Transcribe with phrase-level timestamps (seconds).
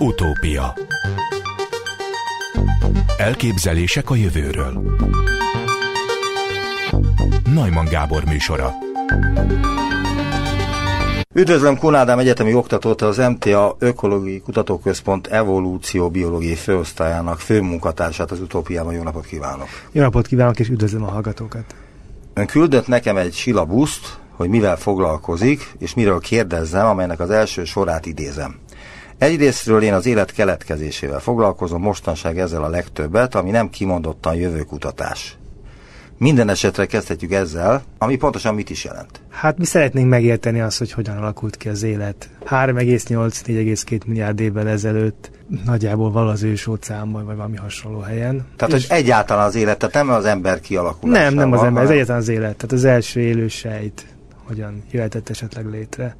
[0.00, 0.74] Utópia
[3.16, 4.96] Elképzelések a jövőről
[7.52, 8.72] Najman Gábor műsora
[11.34, 18.94] Üdvözlöm Kunádám Egyetemi Oktatót, az MTA Ökológiai Kutatóközpont Evolúció Biológiai Főosztályának főmunkatársát az Utópiában.
[18.94, 19.68] Jó napot kívánok!
[19.92, 21.74] Jó napot kívánok, és üdvözlöm a hallgatókat!
[22.34, 28.06] Ön küldött nekem egy silabuszt, hogy mivel foglalkozik, és miről kérdezzem, amelynek az első sorát
[28.06, 28.58] idézem.
[29.18, 35.36] Egyrésztről én az élet keletkezésével foglalkozom, mostanság ezzel a legtöbbet, ami nem kimondottan jövőkutatás.
[36.18, 39.20] Minden esetre kezdhetjük ezzel, ami pontosan mit is jelent.
[39.30, 42.28] Hát mi szeretnénk megérteni azt, hogy hogyan alakult ki az élet.
[42.46, 45.30] 3,8-4,2 milliárd évvel ezelőtt
[45.64, 48.46] nagyjából val az ős óceánban, vagy valami hasonló helyen.
[48.56, 51.22] Tehát, és hogy egyáltalán az élet, tehát nem az ember kialakulása.
[51.22, 52.56] Nem, nem az ember, ez egyáltalán az élet.
[52.56, 54.06] Tehát az első élő sejt
[54.44, 56.16] hogyan jöhetett esetleg létre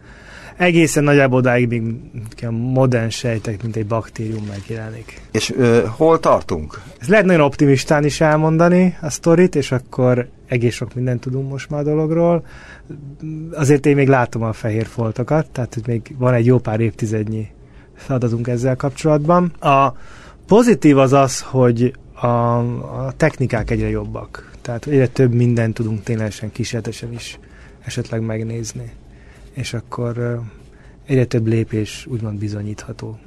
[0.58, 1.82] egészen nagyjából odáig még
[2.50, 5.20] modern sejtek, mint egy baktérium megjelenik.
[5.30, 6.80] És ö, hol tartunk?
[7.00, 11.70] Ez lehet nagyon optimistán is elmondani a sztorit, és akkor egész sok mindent tudunk most
[11.70, 12.46] már a dologról.
[13.52, 17.46] Azért én még látom a fehér foltokat, tehát hogy még van egy jó pár évtizednyi
[17.94, 19.52] feladatunk ezzel kapcsolatban.
[19.60, 19.92] A
[20.46, 24.50] pozitív az az, hogy a, a technikák egyre jobbak.
[24.62, 27.38] Tehát egyre több mindent tudunk ténylegesen kísérletesen is
[27.84, 28.92] esetleg megnézni
[29.58, 30.40] és akkor
[31.06, 33.18] egyre több lépés úgymond bizonyítható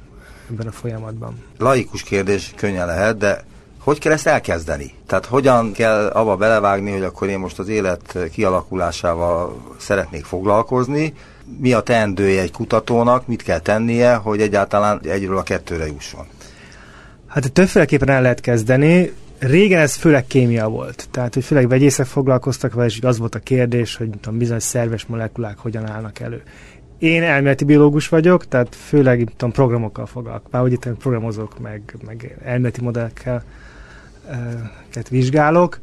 [0.50, 1.42] ebben a folyamatban.
[1.58, 3.44] Laikus kérdés könnyen lehet, de
[3.78, 4.94] hogy kell ezt elkezdeni?
[5.06, 11.14] Tehát hogyan kell abba belevágni, hogy akkor én most az élet kialakulásával szeretnék foglalkozni,
[11.58, 16.26] mi a teendője egy kutatónak, mit kell tennie, hogy egyáltalán egyről a kettőre jusson?
[17.26, 19.12] Hát többféleképpen el lehet kezdeni.
[19.42, 23.38] Régen ez főleg kémia volt, tehát hogy főleg vegyészek foglalkoztak vele, és az volt a
[23.38, 26.42] kérdés, hogy tudom, bizonyos szerves molekulák hogyan állnak elő.
[26.98, 32.38] Én elméleti biológus vagyok, tehát főleg tudom, programokkal foglalkozok, már úgy itt programozok, meg, meg
[32.44, 33.44] elméleti modellekkel
[34.94, 35.80] uh, vizsgálok.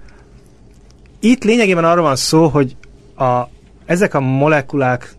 [1.19, 2.75] Itt lényegében arról van szó, hogy
[3.15, 3.43] a,
[3.85, 5.13] ezek a molekulák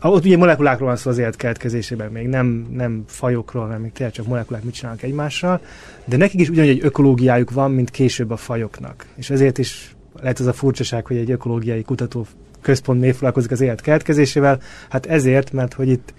[0.00, 4.14] ott ugye molekulákról van szó az élet keletkezésében, még nem, nem fajokról, hanem még tényleg
[4.14, 5.60] csak molekulák mit csinálnak egymással,
[6.04, 9.06] de nekik is ugyanúgy egy ökológiájuk van, mint később a fajoknak.
[9.14, 12.26] És ezért is lehet az a furcsaság, hogy egy ökológiai kutató
[12.60, 14.60] központ miért foglalkozik az élet keletkezésével.
[14.88, 16.14] Hát ezért, mert hogy itt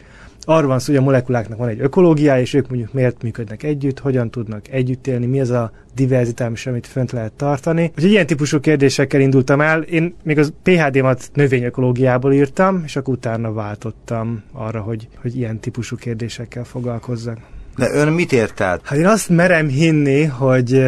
[0.50, 4.00] arról van szó, hogy a molekuláknak van egy ökológiája, és ők mondjuk miért működnek együtt,
[4.00, 7.92] hogyan tudnak együtt élni, mi az a diverzitás, amit fönt lehet tartani.
[7.96, 9.82] Úgyhogy ilyen típusú kérdésekkel indultam el.
[9.82, 15.96] Én még az PHD-mat növényökológiából írtam, és akkor utána váltottam arra, hogy, hogy ilyen típusú
[15.96, 17.38] kérdésekkel foglalkozzak.
[17.78, 18.80] De ön mit ért el?
[18.84, 20.84] Hát én azt merem hinni, hogy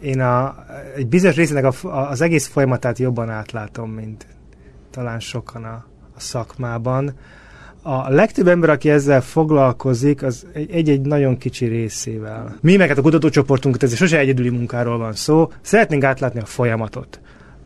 [0.00, 0.64] én a,
[0.96, 4.26] egy bizonyos részének a, az egész folyamatát jobban átlátom, mint
[4.90, 5.84] talán sokan a,
[6.16, 7.14] a szakmában
[7.82, 12.56] a legtöbb ember, aki ezzel foglalkozik, az egy-egy nagyon kicsi részével.
[12.60, 17.20] Mi meg hát a kutatócsoportunkat, ez sose egyedüli munkáról van szó, szeretnénk átlátni a folyamatot.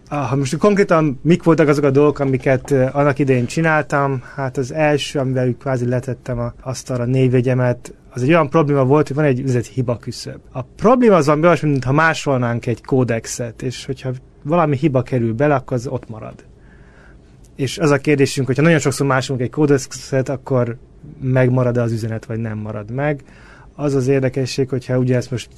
[0.09, 5.19] Ha most konkrétan mik voltak azok a dolgok, amiket annak idején csináltam, hát az első,
[5.19, 9.71] amivel kvázi letettem a asztalra névjegyemet, az egy olyan probléma volt, hogy van egy üzleti
[9.73, 10.39] hiba küszöb.
[10.53, 14.11] A probléma az van, mintha másolnánk egy kódexet, és hogyha
[14.43, 16.35] valami hiba kerül bele, akkor az ott marad
[17.57, 20.77] és az a kérdésünk, hogyha nagyon sokszor másolunk egy kódexet, akkor
[21.21, 23.23] megmarad-e az üzenet, vagy nem marad meg.
[23.75, 25.49] Az az érdekesség, hogyha ugye ezt most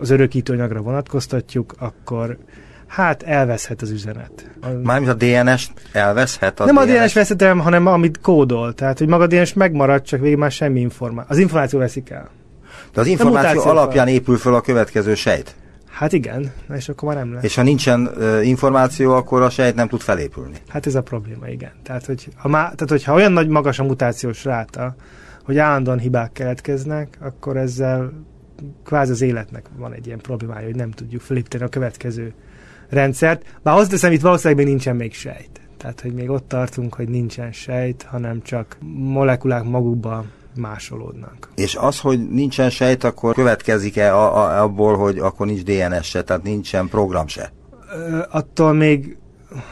[0.00, 2.38] az örökítőanyagra vonatkoztatjuk, akkor
[2.86, 4.50] hát elveszhet az üzenet.
[4.82, 6.60] Mármint a DNS elveszhet?
[6.60, 8.74] A nem DNS a DNS veszhet el, hanem amit kódol.
[8.74, 11.30] Tehát, hogy maga a DNS megmarad, csak végig már semmi információ.
[11.30, 12.30] Az információ veszik el.
[12.92, 15.54] De az információ alapján épül föl a következő sejt?
[16.00, 17.42] Hát igen, és akkor már nem lesz.
[17.42, 20.56] És ha nincsen uh, információ, akkor a sejt nem tud felépülni.
[20.68, 21.70] Hát ez a probléma, igen.
[21.82, 24.94] Tehát, hogy, ha má, tehát hogyha olyan nagy magas a mutációs ráta,
[25.44, 28.12] hogy állandóan hibák keletkeznek, akkor ezzel
[28.84, 32.32] kvázi az életnek van egy ilyen problémája, hogy nem tudjuk felépíteni a következő
[32.88, 33.56] rendszert.
[33.62, 35.60] Bár hozzáteszem, itt valószínűleg még nincsen még sejt.
[35.76, 41.48] Tehát, hogy még ott tartunk, hogy nincsen sejt, hanem csak molekulák magukban másolódnak.
[41.54, 46.22] És az, hogy nincsen sejt, akkor következik-e a, a, abból, hogy akkor nincs DNS se,
[46.22, 47.52] tehát nincsen program se?
[47.92, 49.16] Ö, attól még,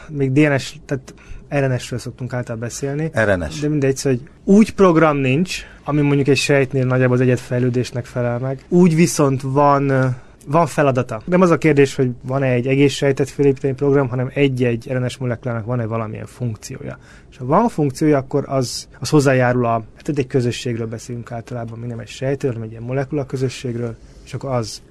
[0.09, 1.13] még DNS, tehát
[1.49, 3.11] RNS-ről szoktunk általában beszélni.
[3.13, 3.59] RNS.
[3.59, 8.65] De mindegy, hogy úgy program nincs, ami mondjuk egy sejtnél nagyjából az egyetfejlődésnek felel meg.
[8.67, 10.15] Úgy viszont van
[10.49, 11.21] van feladata.
[11.25, 15.65] Nem az a kérdés, hogy van-e egy egész sejtet felépíteni program, hanem egy-egy RNS molekulának
[15.65, 16.97] van-e valamilyen funkciója.
[17.31, 21.87] És ha van funkciója, akkor az, az hozzájárul a, hát egy közösségről beszélünk általában, mi
[21.87, 24.81] nem egy sejtről, hanem egy ilyen molekula közösségről, és akkor az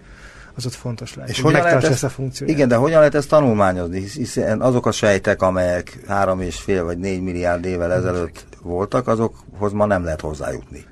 [0.54, 1.30] az ott fontos lehet.
[1.30, 2.56] És hogyan lehet ezt, a funkcióját.
[2.56, 4.00] Igen, de hogyan lehet ezt tanulmányozni?
[4.00, 9.72] Hiszen azok a sejtek, amelyek három és fél vagy négy milliárd évvel ezelőtt voltak, azokhoz
[9.72, 10.84] ma nem lehet hozzájutni.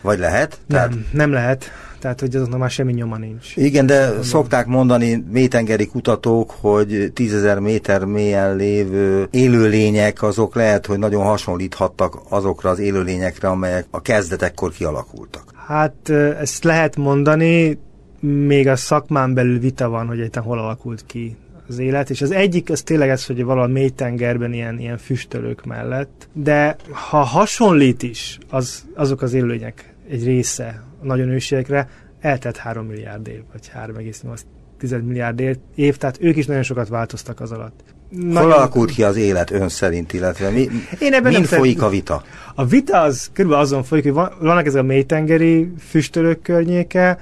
[0.00, 0.58] Vagy lehet?
[0.68, 0.90] Tehát...
[0.90, 1.70] Nem, nem lehet.
[2.04, 3.56] Tehát, hogy azoknak már semmi nyoma nincs.
[3.56, 4.22] Igen, de Mondom.
[4.22, 12.20] szokták mondani mélytengeri kutatók, hogy tízezer méter mélyen lévő élőlények, azok lehet, hogy nagyon hasonlíthattak
[12.28, 15.44] azokra az élőlényekre, amelyek a kezdetekkor kialakultak.
[15.66, 16.08] Hát
[16.40, 17.78] ezt lehet mondani,
[18.20, 21.36] még a szakmán belül vita van, hogy egyáltalán hol alakult ki
[21.68, 25.64] az élet, és az egyik az tényleg ez, hogy valahol mély tengerben ilyen, ilyen füstölők
[25.64, 31.88] mellett, de ha hasonlít is az, azok az élőlények egy része nagyon ősiekre,
[32.20, 37.52] eltelt 3 milliárd év, vagy 3,8 milliárd év, tehát ők is nagyon sokat változtak az
[37.52, 37.80] alatt.
[38.08, 38.42] Nagyon...
[38.42, 40.68] Hol alakult ki az élet ön szerint, illetve mi,
[40.98, 42.22] Én ebben mind folyik a vita?
[42.54, 47.18] A vita az körülbelül azon folyik, hogy vannak ezek a mélytengeri füstölők környéke,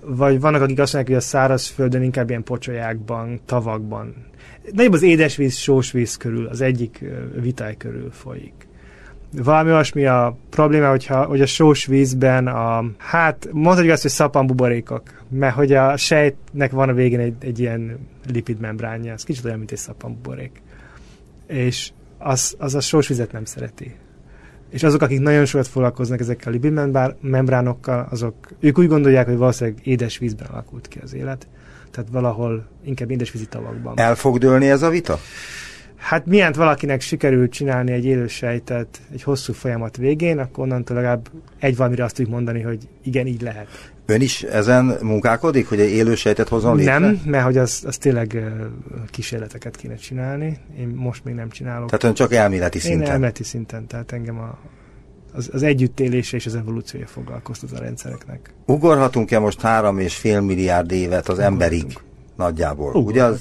[0.00, 4.14] vagy vannak, akik azt mondják, hogy a szárazföldön inkább ilyen pocsolyákban, tavakban.
[4.72, 7.04] Nagyobb az édesvíz, sósvíz körül, az egyik
[7.40, 8.65] vitály körül folyik.
[9.32, 15.02] Valami olyasmi a probléma, hogyha, hogy a sós vízben a, hát mondhatjuk azt, hogy szappanbuborékok,
[15.28, 17.98] mert hogy a sejtnek van a végén egy, egy ilyen
[18.32, 20.62] lipidmembránja, ez kicsit olyan, mint egy szappanbuborék.
[21.46, 23.94] És az, az a sós vizet nem szereti
[24.70, 29.86] és azok, akik nagyon sokat foglalkoznak ezekkel a lipidmembránokkal, azok, ők úgy gondolják, hogy valószínűleg
[29.86, 31.48] édes vízben alakult ki az élet,
[31.90, 33.98] tehát valahol inkább édesvízi tavakban.
[33.98, 35.18] El fog dőlni ez a vita?
[36.06, 41.76] Hát milyen valakinek sikerült csinálni egy élősejtet egy hosszú folyamat végén, akkor onnantól legalább egy
[41.76, 43.66] valamire azt tudjuk mondani, hogy igen, így lehet.
[44.06, 46.98] Ön is ezen munkálkodik, hogy egy élősejtet hozzon létre?
[46.98, 48.44] Nem, mert hogy az, az tényleg
[49.10, 50.58] kísérleteket kéne csinálni.
[50.78, 51.86] Én most még nem csinálok.
[51.86, 53.06] Tehát ön csak elméleti szinten?
[53.06, 54.58] Én elméleti szinten, tehát engem a,
[55.32, 58.54] az, az együttélése és az evolúciója foglalkoztat a rendszereknek.
[58.66, 61.98] Ugorhatunk-e most három és fél milliárd évet az emberig
[62.36, 62.94] nagyjából?
[62.94, 63.40] Ugye az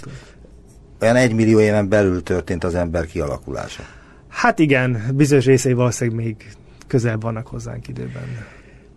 [1.02, 3.84] olyan egy millió éven belül történt az ember kialakulása?
[4.30, 6.36] Hát igen, bizonyos részei valószínűleg még
[6.88, 8.24] közel vannak hozzánk időben.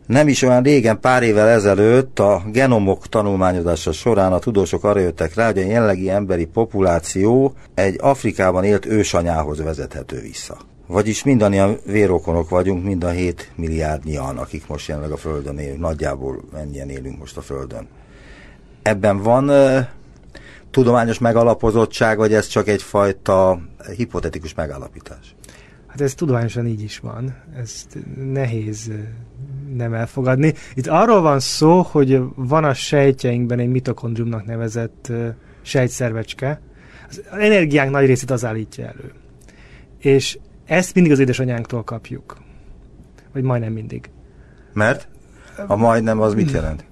[0.06, 5.34] Nem is olyan régen, pár évvel ezelőtt a genomok tanulmányozása során a tudósok arra jöttek
[5.34, 10.56] rá, hogy a jelenlegi emberi populáció egy Afrikában élt ősanyához vezethető vissza.
[10.86, 16.44] Vagyis mindannyian vérokonok vagyunk, mind a 7 milliárdnyian, akik most jelenleg a Földön élünk, nagyjából
[16.52, 17.86] mennyien élünk most a Földön.
[18.82, 19.50] Ebben van
[20.70, 23.60] tudományos megalapozottság, vagy ez csak egyfajta
[23.96, 25.34] hipotetikus megállapítás?
[25.86, 27.34] Hát ez tudományosan így is van.
[27.56, 28.90] Ezt nehéz
[29.74, 30.54] nem elfogadni.
[30.74, 35.12] Itt arról van szó, hogy van a sejtjeinkben egy mitokondriumnak nevezett
[35.62, 36.60] sejtszervecske.
[37.08, 39.12] Az energiánk nagy részét az állítja elő.
[39.98, 42.36] És ezt mindig az édesanyánktól kapjuk.
[43.32, 44.10] Vagy majdnem mindig.
[44.72, 45.08] Mert?
[45.66, 46.84] A majdnem az mit jelent?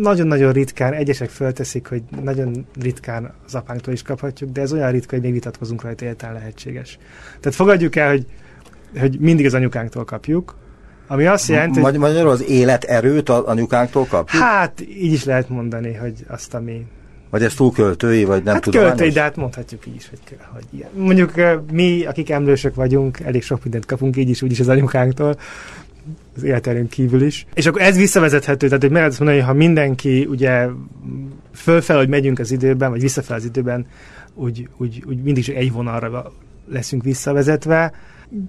[0.00, 5.14] Nagyon-nagyon ritkán, egyesek fölteszik, hogy nagyon ritkán az apánktól is kaphatjuk, de ez olyan ritka,
[5.14, 6.98] hogy még vitatkozunk rajta, egyáltalán lehetséges.
[7.40, 8.26] Tehát fogadjuk el, hogy,
[8.98, 10.56] hogy mindig az anyukánktól kapjuk,
[11.06, 11.98] ami azt jelenti, hogy...
[11.98, 14.42] Magyarul az életerőt az anyukánktól kapjuk?
[14.42, 16.86] Hát, így is lehet mondani, hogy azt, ami...
[17.30, 18.94] Vagy ez túl költői, vagy nem hát tudományos?
[18.94, 20.88] költői, de hát mondhatjuk így is, hogy, hogy ilyen.
[20.94, 21.32] Mondjuk
[21.72, 25.36] mi, akik emlősök vagyunk, elég sok mindent kapunk így is, úgy is az anyukánktól,
[26.38, 27.46] az életerőn kívül is.
[27.54, 30.66] És akkor ez visszavezethető, tehát hogy meg lehet mondani, hogy ha mindenki ugye
[31.54, 33.86] fölfel, hogy megyünk az időben, vagy visszafel az időben,
[34.34, 36.32] úgy, úgy, úgy mindig csak egy vonalra
[36.68, 37.92] leszünk visszavezetve,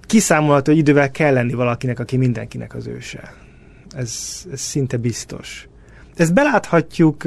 [0.01, 3.33] kiszámolható idővel kell lenni valakinek, aki mindenkinek az őse.
[3.95, 5.67] Ez, ez szinte biztos.
[6.15, 7.23] Ezt beláthatjuk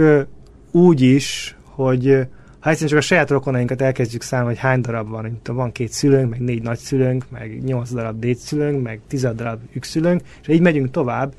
[0.70, 2.26] úgy is, hogy
[2.62, 5.92] ha egyszerűen csak a saját rokonainkat elkezdjük számolni, hogy hány darab van, mint van két
[5.92, 10.90] szülőnk, meg négy nagyszülőnk, meg nyolc darab dédszülőnk, meg tíz darab ükszülőnk, és így megyünk
[10.90, 11.34] tovább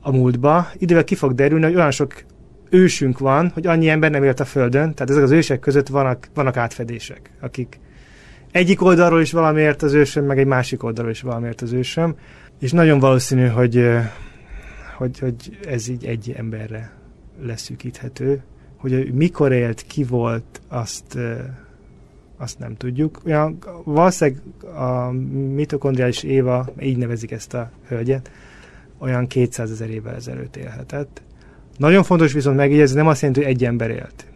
[0.00, 2.14] a múltba, idővel ki fog derülni, hogy olyan sok
[2.70, 6.28] ősünk van, hogy annyi ember nem élt a Földön, tehát ezek az ősek között vannak,
[6.34, 7.80] vannak átfedések, akik
[8.50, 12.16] egyik oldalról is valamiért az ősöm, meg egy másik oldalról is valamiért az ősöm,
[12.60, 13.88] és nagyon valószínű, hogy,
[14.96, 16.92] hogy, hogy ez így egy emberre
[17.40, 18.42] leszűkíthető,
[18.82, 21.18] hogy mikor élt, ki volt, azt,
[22.36, 23.20] azt nem tudjuk.
[23.26, 24.42] Olyan, valószínűleg
[24.74, 25.10] a
[25.54, 28.30] mitokondriális Éva, így nevezik ezt a hölgyet,
[28.98, 31.22] olyan 200 ezer évvel ezelőtt élhetett.
[31.76, 34.26] Nagyon fontos viszont megjegyezni, nem azt jelenti, hogy egy ember élt.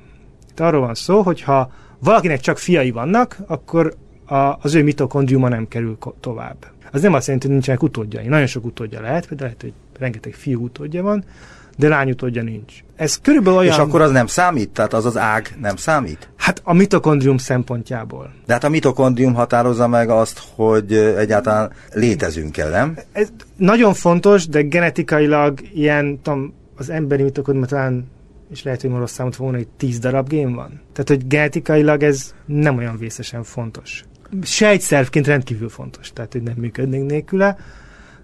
[0.50, 5.48] Itt arról van szó, hogy ha valakinek csak fiai vannak, akkor a, az ő mitokondriuma
[5.48, 6.66] nem kerül tovább.
[6.92, 8.26] Az nem azt jelenti, hogy nincsenek utódjai.
[8.26, 11.24] Nagyon sok utódja lehet, például lehet, hogy rengeteg fiú utódja van,
[11.76, 12.74] de lány utódja nincs.
[12.96, 13.72] Ez körülbelül olyan...
[13.72, 14.70] És akkor az nem számít?
[14.70, 16.28] Tehát az az ág nem számít?
[16.36, 18.32] Hát a mitokondrium szempontjából.
[18.46, 22.98] De hát a mitokondrium határozza meg azt, hogy egyáltalán létezünk-e, nem?
[23.12, 28.10] Ez nagyon fontos, de genetikailag ilyen, tudom, az emberi mitokondrium talán
[28.50, 30.80] és lehet, hogy rossz számot volna, hogy 10 darab gén van.
[30.92, 34.04] Tehát, hogy genetikailag ez nem olyan vészesen fontos
[34.42, 37.58] sejtszervként rendkívül fontos, tehát hogy nem működnénk nélküle,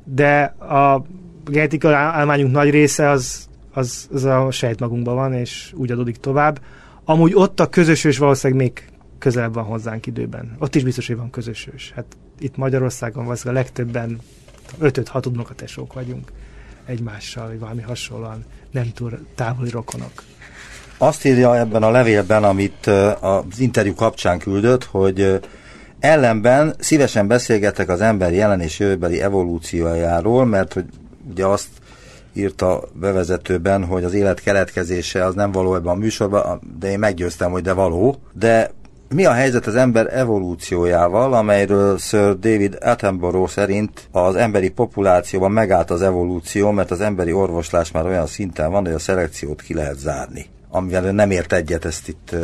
[0.05, 1.05] de a
[1.47, 6.61] genetikai állományunk nagy része az, az, az a sejtmagunkban van, és úgy adódik tovább.
[7.05, 10.57] Amúgy ott a közösös valószínűleg még közelebb van hozzánk időben.
[10.59, 11.93] Ott is biztos, hogy van közösös.
[11.95, 12.05] Hát
[12.39, 14.19] itt Magyarországon valószínűleg a legtöbben
[14.81, 16.33] 5-6 unokatesók vagyunk
[16.85, 20.23] egymással, vagy valami hasonlóan nem túl távoli rokonok.
[20.99, 22.87] Azt írja ebben a levélben, amit
[23.21, 25.41] az interjú kapcsán küldött, hogy
[26.01, 30.85] ellenben szívesen beszélgetek az ember jelen és jövőbeli evolúciójáról, mert hogy
[31.31, 31.69] ugye azt
[32.33, 37.50] írta bevezetőben, hogy az élet keletkezése az nem való ebben a műsorban, de én meggyőztem,
[37.50, 38.17] hogy de való.
[38.33, 38.71] De
[39.09, 45.91] mi a helyzet az ember evolúciójával, amelyről Sir David Attenborough szerint az emberi populációban megállt
[45.91, 49.99] az evolúció, mert az emberi orvoslás már olyan szinten van, hogy a szelekciót ki lehet
[49.99, 52.35] zárni amivel nem ért egyet, ezt itt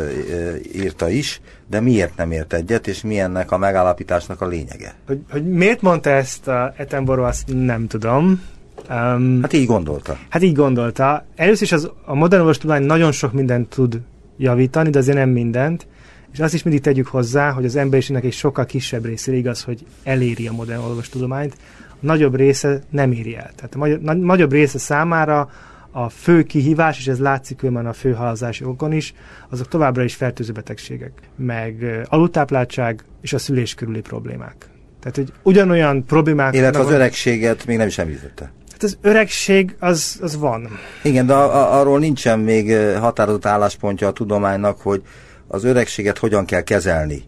[0.73, 4.93] írta is, de miért nem ért egyet, és mi ennek a megállapításnak a lényege?
[5.07, 8.41] Hogy, hogy miért mondta ezt Attenborough, azt nem tudom.
[8.89, 10.17] Um, hát így gondolta.
[10.29, 11.25] Hát így gondolta.
[11.35, 14.01] Először is az, a modern orvostudomány nagyon sok mindent tud
[14.37, 15.87] javítani, de azért nem mindent.
[16.33, 19.85] És azt is mindig tegyük hozzá, hogy az emberiségnek egy sokkal kisebb része igaz, hogy
[20.03, 21.57] eléri a modern orvostudományt,
[21.89, 23.51] a nagyobb része nem éri el.
[23.55, 25.49] Tehát a magyar, nagyobb része számára
[25.91, 29.13] a fő kihívás, és ez látszik különben a főhalazási okon is,
[29.49, 34.69] azok továbbra is fertőző betegségek, meg alultápláltság és a szülés körüli problémák.
[34.99, 36.55] Tehát, hogy ugyanolyan problémák...
[36.55, 38.51] Illetve az öregséget még nem is említette.
[38.79, 40.69] Hát az öregség az, az van.
[41.03, 45.01] Igen, de a, a, arról nincsen még határozott álláspontja a tudománynak, hogy
[45.47, 47.23] az öregséget hogyan kell kezelni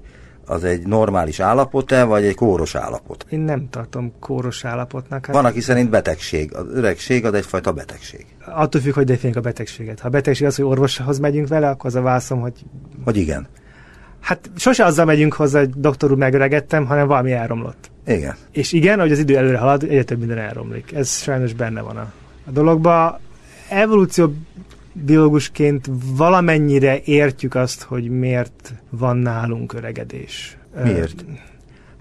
[0.46, 3.25] az egy normális állapot-e, vagy egy kóros állapot?
[3.29, 5.25] Én nem tartom kóros állapotnak.
[5.25, 6.55] Hát Van, aki szerint betegség.
[6.55, 8.25] Az öregség az egyfajta betegség.
[8.46, 10.00] Attól függ, hogy definiáljuk a betegséget.
[10.00, 12.65] Ha a betegség az, hogy orvoshoz megyünk vele, akkor az a válaszom, hogy...
[13.03, 13.48] Hogy igen.
[14.20, 17.91] Hát sose azzal megyünk hozzá, hogy doktor úr megöregettem, hanem valami elromlott.
[18.15, 18.36] Igen.
[18.51, 20.91] És igen, hogy az idő előre halad, egyre több minden elromlik.
[20.94, 22.13] Ez sajnos benne van a,
[22.46, 23.20] a dologban.
[23.70, 24.34] Evolúció
[24.94, 30.58] biológusként valamennyire értjük azt, hogy miért van nálunk öregedés.
[30.84, 31.25] Miért?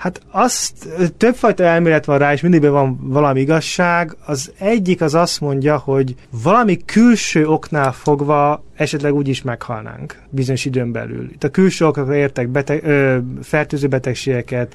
[0.00, 4.16] Hát azt, többfajta elmélet van rá, és mindig van valami igazság.
[4.26, 10.64] Az egyik az azt mondja, hogy valami külső oknál fogva esetleg úgy is meghalnánk bizonyos
[10.64, 11.30] időn belül.
[11.33, 14.75] Itt a külső okokra értek beteg, ö, fertőző betegségeket,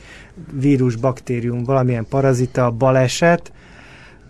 [0.51, 3.51] vírus, baktérium, valamilyen parazita, baleset,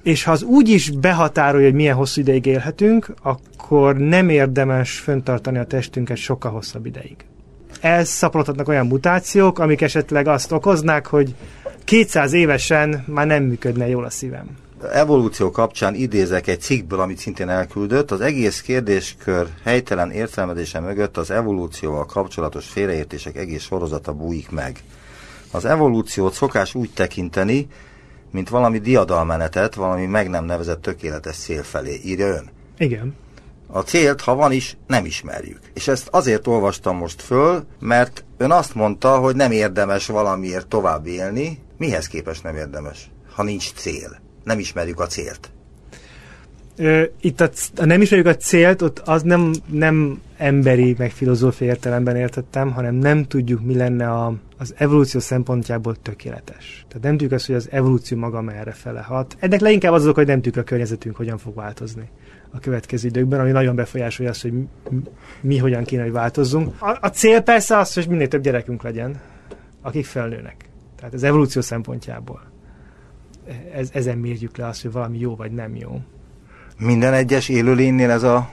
[0.04, 5.58] és ha az úgy is behatárolja, hogy milyen hosszú ideig élhetünk, akkor nem érdemes föntartani
[5.58, 7.16] a testünket sokkal hosszabb ideig.
[7.82, 11.36] Elszaporodhatnak olyan mutációk, amik esetleg azt okoznák, hogy
[11.84, 14.58] 200 évesen már nem működne jól a szívem.
[14.94, 18.12] Evolúció kapcsán idézek egy cikkből, amit szintén elküldött.
[18.12, 24.80] Az egész kérdéskör helytelen értelmezése mögött az evolúcióval kapcsolatos félreértések egész sorozata bújik meg.
[25.52, 27.68] Az evolúciót szokás úgy tekinteni,
[28.32, 32.50] mint valami diadalmenetet, valami meg nem nevezett tökéletes cél felé, írja ön.
[32.78, 33.16] Igen.
[33.68, 35.60] A célt, ha van is, nem ismerjük.
[35.74, 41.06] És ezt azért olvastam most föl, mert ön azt mondta, hogy nem érdemes valamiért tovább
[41.06, 41.60] élni.
[41.78, 44.20] Mihez képest nem érdemes, ha nincs cél?
[44.44, 45.50] Nem ismerjük a célt.
[47.22, 52.16] Itt a, a nem ismerjük a célt, ott az nem, nem emberi, meg filozófiai értelemben
[52.16, 56.86] értettem, hanem nem tudjuk, mi lenne a, az evolúció szempontjából tökéletes.
[56.88, 59.36] Tehát nem tudjuk azt, hogy az evolúció maga merre fele hat.
[59.40, 62.10] Ennek leginkább az azok, hogy nem tudjuk a környezetünk hogyan fog változni
[62.56, 64.54] a következő időkben, ami nagyon befolyásolja azt, hogy
[65.42, 66.82] mi, hogyan kéne, hogy változzunk.
[66.82, 69.22] A, a cél persze az, hogy minél több gyerekünk legyen,
[69.82, 70.70] akik felnőnek.
[70.96, 72.42] Tehát az evolúció szempontjából.
[73.74, 76.02] Ez, ezen mérjük le azt, hogy valami jó vagy nem jó.
[76.78, 78.50] Minden egyes élőlénynél ez a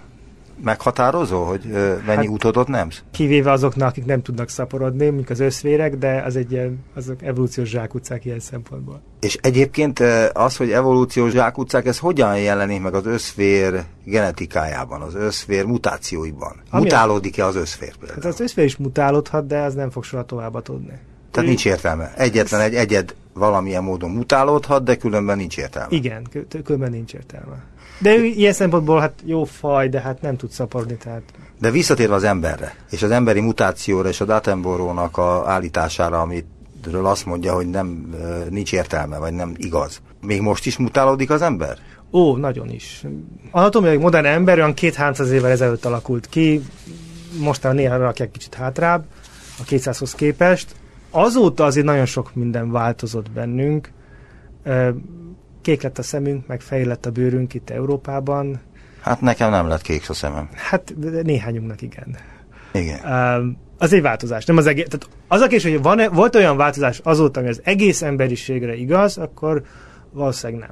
[0.62, 1.60] meghatározó, hogy
[2.06, 2.88] mennyi hát, utódot nem?
[3.10, 7.68] Kivéve azoknak, akik nem tudnak szaporodni, mint az összvérek, de az egy ilyen, azok evolúciós
[7.68, 9.00] zsákutcák ilyen szempontból.
[9.20, 10.00] És egyébként
[10.32, 16.56] az, hogy evolúciós zsákutcák, ez hogyan jelenik meg az összvér genetikájában, az összvér mutációiban?
[16.70, 18.20] Ami Mutálódik-e az összvér például?
[18.22, 20.98] Hát az összvér is mutálódhat, de az nem fog soha tovább tudni.
[21.30, 22.12] Tehát nincs értelme.
[22.16, 25.96] Egyetlen egy egyed valamilyen módon mutálódhat, de különben nincs értelme.
[25.96, 26.26] Igen,
[26.64, 27.64] különben nincs értelme.
[27.98, 31.22] De ő ilyen szempontból hát jó faj, de hát nem tud szaporodni, tehát...
[31.60, 36.46] De visszatérve az emberre, és az emberi mutációra és a Datenborónak a állítására, amit
[36.92, 38.14] azt mondja, hogy nem,
[38.50, 40.00] nincs értelme, vagy nem igaz.
[40.20, 41.78] Még most is mutálódik az ember?
[42.12, 43.04] Ó, nagyon is.
[43.50, 46.62] Anatomiai modern ember olyan két 300 évvel ezelőtt alakult ki,
[47.38, 49.04] mostanában néha rakják kicsit hátrább
[49.58, 50.74] a 200-hoz képest.
[51.14, 53.92] Azóta azért nagyon sok minden változott bennünk
[55.62, 58.60] kék lett a szemünk, meg fehér lett a bőrünk itt Európában.
[59.00, 60.48] Hát nekem nem lett kék a szemem.
[60.54, 62.16] Hát néhányunknak igen.
[62.72, 62.98] Igen.
[63.78, 64.44] Az egy változás.
[64.44, 67.48] Nem az, egész, tehát az a kérdés, hogy van -e, volt olyan változás azóta, ami
[67.48, 69.62] az egész emberiségre igaz, akkor
[70.10, 70.70] valószínűleg nem.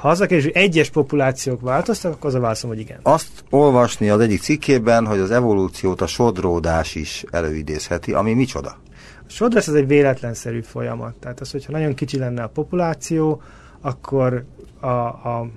[0.00, 2.98] Ha az a kérdés, hogy egyes populációk változtak, akkor az a válaszom, hogy igen.
[3.02, 8.76] Azt olvasni az egyik cikkében, hogy az evolúciót a sodródás is előidézheti, ami micsoda?
[9.26, 11.14] A sodrás az egy véletlenszerű folyamat.
[11.14, 13.42] Tehát az, hogyha nagyon kicsi lenne a populáció,
[13.80, 14.44] akkor
[14.80, 15.48] a, a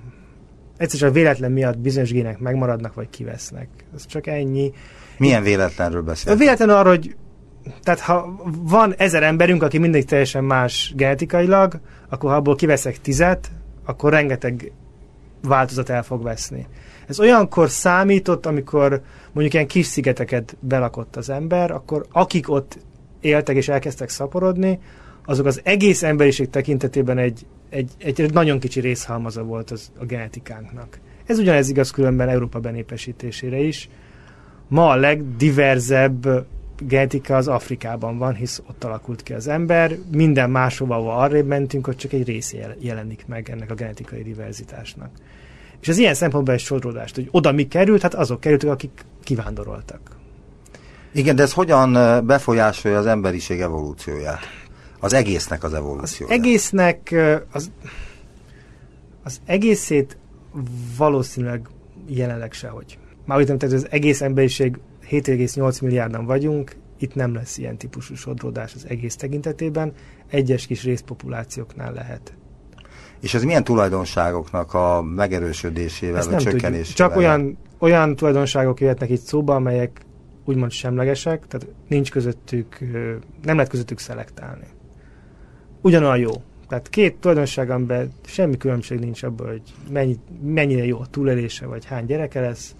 [0.76, 3.68] egyszerűen a véletlen miatt bizonyos gének megmaradnak, vagy kivesznek.
[3.94, 4.72] Ez csak ennyi.
[5.18, 6.32] Milyen véletlenről beszél?
[6.32, 7.16] A véletlen arra, hogy
[7.82, 13.50] tehát ha van ezer emberünk, aki mindig teljesen más genetikailag, akkor ha abból kiveszek tizet,
[13.84, 14.72] akkor rengeteg
[15.42, 16.66] változat el fog veszni.
[17.06, 22.78] Ez olyankor számított, amikor mondjuk ilyen kis szigeteket belakott az ember, akkor akik ott
[23.20, 24.78] éltek és elkezdtek szaporodni,
[25.24, 30.98] azok az egész emberiség tekintetében egy, egy, egy nagyon kicsi részhalmaza volt az, a genetikánknak.
[31.26, 33.88] Ez ugyanez igaz különben Európa benépesítésére is.
[34.68, 36.46] Ma a legdiverzebb
[36.86, 39.96] genetika az Afrikában van, hisz ott alakult ki az ember.
[40.12, 45.10] Minden máshova, ahol arrébb mentünk, ott csak egy része jelenik meg ennek a genetikai diverzitásnak.
[45.80, 50.17] És az ilyen szempontból egy sodródást, hogy oda mi került, hát azok kerültek, akik kivándoroltak.
[51.18, 51.92] Igen, de ez hogyan
[52.26, 54.38] befolyásolja az emberiség evolúcióját?
[55.00, 56.32] Az egésznek az evolúcióját?
[56.32, 57.14] Az egésznek
[57.52, 57.70] az,
[59.22, 60.18] az egészét
[60.96, 61.68] valószínűleg
[62.06, 62.98] jelenleg sehogy.
[63.26, 64.78] Már úgy nem, tehát az egész emberiség
[65.10, 69.92] 7,8 milliárdan vagyunk, itt nem lesz ilyen típusú sodródás az egész tekintetében,
[70.30, 72.32] egyes kis részpopulációknál lehet.
[73.20, 76.94] És ez milyen tulajdonságoknak a megerősödésével, vagy csökkenésével?
[77.08, 80.06] Csak olyan, olyan tulajdonságok jöhetnek itt szóba, amelyek
[80.48, 82.78] úgymond semlegesek, tehát nincs közöttük,
[83.42, 84.66] nem lehet közöttük szelektálni.
[85.80, 86.30] Ugyanolyan jó.
[86.68, 91.84] Tehát két tulajdonság, amiben semmi különbség nincs abban, hogy mennyi, mennyire jó a túlélése, vagy
[91.84, 92.74] hány gyereke lesz,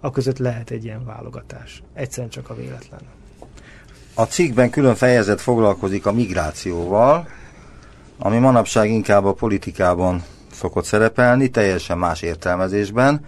[0.00, 1.82] a között lehet egy ilyen válogatás.
[1.94, 3.00] Egyszerűen csak a véletlen.
[4.14, 7.28] A cikkben külön fejezet foglalkozik a migrációval,
[8.18, 10.22] ami manapság inkább a politikában
[10.52, 13.24] szokott szerepelni, teljesen más értelmezésben.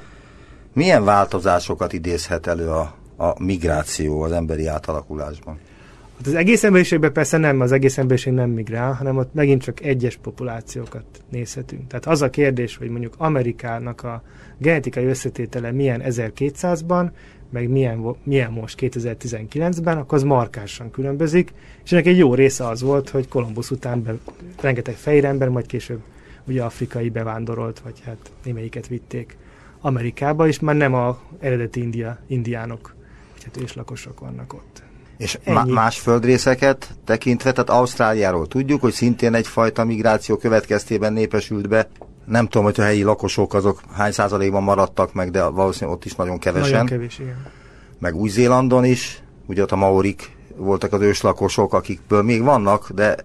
[0.72, 5.58] Milyen változásokat idézhet elő a, a migráció az emberi átalakulásban?
[6.16, 9.82] Hát az egész emberiségben persze nem, az egész emberiség nem migrál, hanem ott megint csak
[9.82, 11.86] egyes populációkat nézhetünk.
[11.86, 14.22] Tehát az a kérdés, hogy mondjuk Amerikának a
[14.58, 17.10] genetikai összetétele milyen 1200-ban,
[17.50, 21.52] meg milyen, milyen most 2019-ben, akkor az markánsan különbözik,
[21.84, 24.14] és ennek egy jó része az volt, hogy Kolumbusz után be,
[24.60, 26.00] rengeteg fehér ember, majd később
[26.44, 29.36] ugye afrikai bevándorolt, vagy hát némelyiket vitték
[29.80, 32.94] Amerikába, és már nem a eredeti India, indiánok,
[33.52, 34.82] vagy hát őslakosok vannak ott.
[35.16, 35.72] És Ennyi.
[35.72, 41.88] más földrészeket tekintve, tehát Ausztráliáról tudjuk, hogy szintén egyfajta migráció következtében népesült be.
[42.24, 46.14] Nem tudom, hogy a helyi lakosok azok hány százalékban maradtak meg, de valószínűleg ott is
[46.14, 46.70] nagyon kevesen.
[46.70, 47.46] Nagyon kevés, igen.
[47.98, 53.16] Meg Új-Zélandon is, ugye ott a maorik voltak az őslakosok, akikből még vannak, de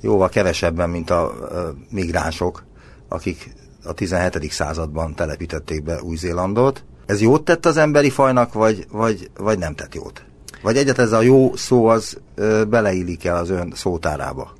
[0.00, 2.64] jóval kevesebben, mint a, a migránsok,
[3.08, 4.50] akik a 17.
[4.50, 6.84] században telepítették be Új-Zélandot.
[7.08, 10.24] Ez jót tett az emberi fajnak, vagy, vagy, vagy nem tett jót?
[10.62, 14.52] Vagy egyáltalán ez a jó szó az ö, beleillik el az ön szótárába?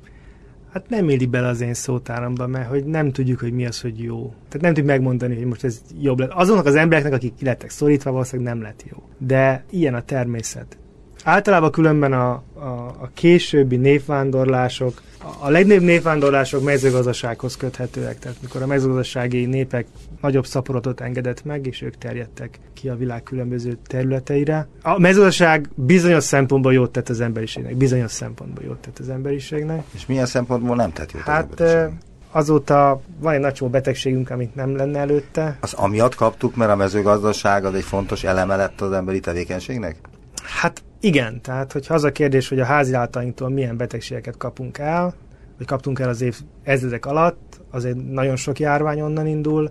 [0.73, 4.03] Hát nem illik bele az én szótáramba, mert hogy nem tudjuk, hogy mi az, hogy
[4.03, 4.19] jó.
[4.21, 6.31] Tehát nem tudjuk megmondani, hogy most ez jobb lett.
[6.31, 8.97] Azonnak az embereknek, akik ki lettek szorítva, valószínűleg nem lett jó.
[9.17, 10.77] De ilyen a természet.
[11.23, 12.67] Általában különben a, a,
[12.99, 15.01] a későbbi névvándorlások,
[15.39, 19.85] a legnagyobb névvándorlások mezőgazdasághoz köthetőek, tehát mikor a mezőgazdasági népek
[20.21, 24.67] nagyobb szaporotot engedett meg, és ők terjedtek ki a világ különböző területeire.
[24.81, 29.83] A mezőgazdaság bizonyos szempontból jót tett az emberiségnek, bizonyos szempontból jót tett az emberiségnek.
[29.91, 31.89] És milyen szempontból nem tett jót hát, az
[32.31, 35.57] azóta van egy nagy betegségünk, amit nem lenne előtte.
[35.59, 39.95] Az amiatt kaptuk, mert a mezőgazdaság az egy fontos eleme lett az emberi tevékenységnek?
[40.43, 45.13] Hát igen, tehát hogyha az a kérdés, hogy a háziállatainktól milyen betegségeket kapunk el,
[45.57, 49.69] vagy kaptunk el az év ezredek alatt, azért nagyon sok járvány onnan indul,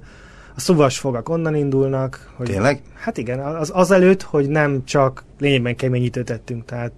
[0.54, 2.32] a szuvas fogak onnan indulnak.
[2.36, 2.82] Hogy, Tényleg?
[2.94, 6.92] Hát igen, az, azelőtt, hogy nem csak lényegben keményítőt tettünk, tehát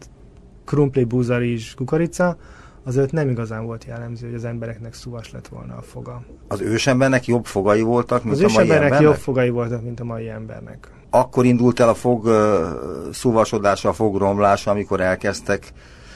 [0.64, 2.36] krumpli, búzarizs, kukorica,
[2.84, 6.22] azért nem igazán volt jellemző, hogy az embereknek szuvas lett volna a foga.
[6.48, 8.82] Az ősembernek jobb fogai voltak, mint az a mai embernek?
[8.82, 9.00] embernek?
[9.00, 12.28] jobb fogai voltak, mint a mai embernek akkor indult el a fog
[13.12, 15.72] szúvasodása, a fogromlása, amikor elkezdtek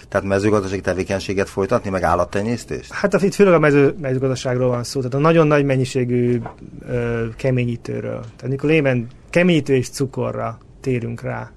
[0.08, 2.92] tehát mezőgazdasági tevékenységet folytatni, meg állattenyésztést?
[2.92, 6.40] Hát itt főleg a mező, mezőgazdaságról van szó, tehát a nagyon nagy mennyiségű
[6.88, 8.20] ö, keményítőről.
[8.20, 11.50] Tehát mikor lényegben keményítő és cukorra térünk rá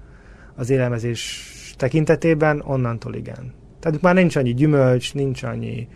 [0.56, 3.54] az élelmezés tekintetében, onnantól igen.
[3.80, 5.88] Tehát már nincs annyi gyümölcs, nincs annyi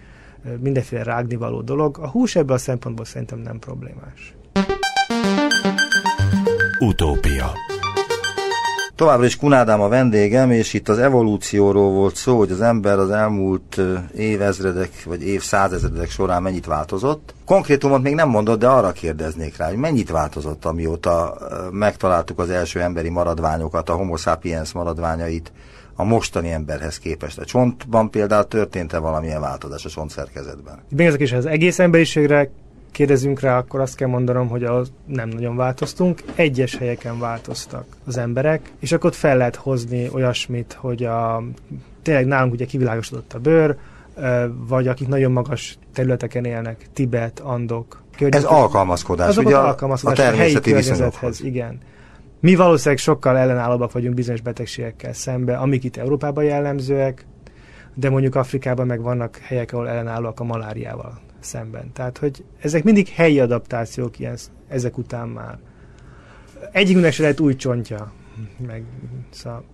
[0.60, 1.98] mindenféle rágnivaló dolog.
[1.98, 4.34] A hús ebből a szempontból szerintem nem problémás.
[6.82, 7.52] Utópia
[8.94, 13.10] Továbbra is Kunádám a vendégem, és itt az evolúcióról volt szó, hogy az ember az
[13.10, 13.80] elmúlt
[14.16, 17.34] évezredek vagy évszázezredek során mennyit változott.
[17.44, 21.36] Konkrétumot még nem mondott, de arra kérdeznék rá, hogy mennyit változott, amióta
[21.70, 25.52] megtaláltuk az első emberi maradványokat, a homo sapiens maradványait,
[25.94, 27.38] a mostani emberhez képest.
[27.38, 30.78] A csontban például történt-e valamilyen változás a csontszerkezetben?
[30.88, 32.50] Még ezek is az egész emberiségre
[32.92, 36.22] kérdezünk rá, akkor azt kell mondanom, hogy az nem nagyon változtunk.
[36.34, 41.42] Egyes helyeken változtak az emberek, és akkor ott fel lehet hozni olyasmit, hogy a,
[42.02, 43.76] tényleg nálunk ugye kivilágosodott a bőr,
[44.68, 48.02] vagy akik nagyon magas területeken élnek, Tibet, Andok.
[48.18, 51.78] Ez alkalmazkodás, ugye alkalmazkodás a természeti a környezethez, igen.
[52.40, 57.26] Mi valószínűleg sokkal ellenállóbbak vagyunk bizonyos betegségekkel szembe, amik itt Európában jellemzőek,
[57.94, 61.92] de mondjuk Afrikában meg vannak helyek, ahol ellenállóak a maláriával szemben.
[61.92, 64.36] Tehát, hogy ezek mindig helyi adaptációk ilyen,
[64.68, 65.58] ezek után már.
[66.72, 68.12] Egyikünknek se lehet új csontja,
[68.66, 68.84] meg
[69.30, 69.64] szóval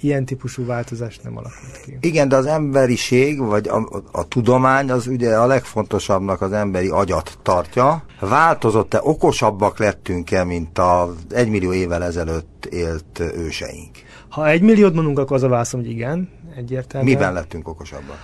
[0.00, 1.96] ilyen típusú változás nem alakult ki.
[2.00, 6.88] Igen, de az emberiség, vagy a, a, a tudomány az ugye a legfontosabbnak az emberi
[6.88, 8.04] agyat tartja.
[8.20, 13.96] Változott-e, okosabbak lettünk-e, mint az egymillió évvel ezelőtt élt őseink?
[14.28, 17.16] Ha egy milliót mondunk, akkor az a válaszom, hogy igen, egyértelműen.
[17.16, 18.18] Miben lettünk okosabbak?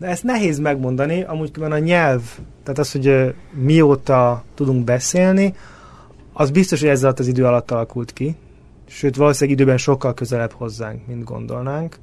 [0.00, 2.22] De ezt nehéz megmondani, amúgy a nyelv,
[2.62, 5.54] tehát az, hogy mióta tudunk beszélni,
[6.32, 8.36] az biztos, hogy ezzel az idő alatt alakult ki,
[8.88, 11.96] sőt valószínűleg időben sokkal közelebb hozzánk, mint gondolnánk.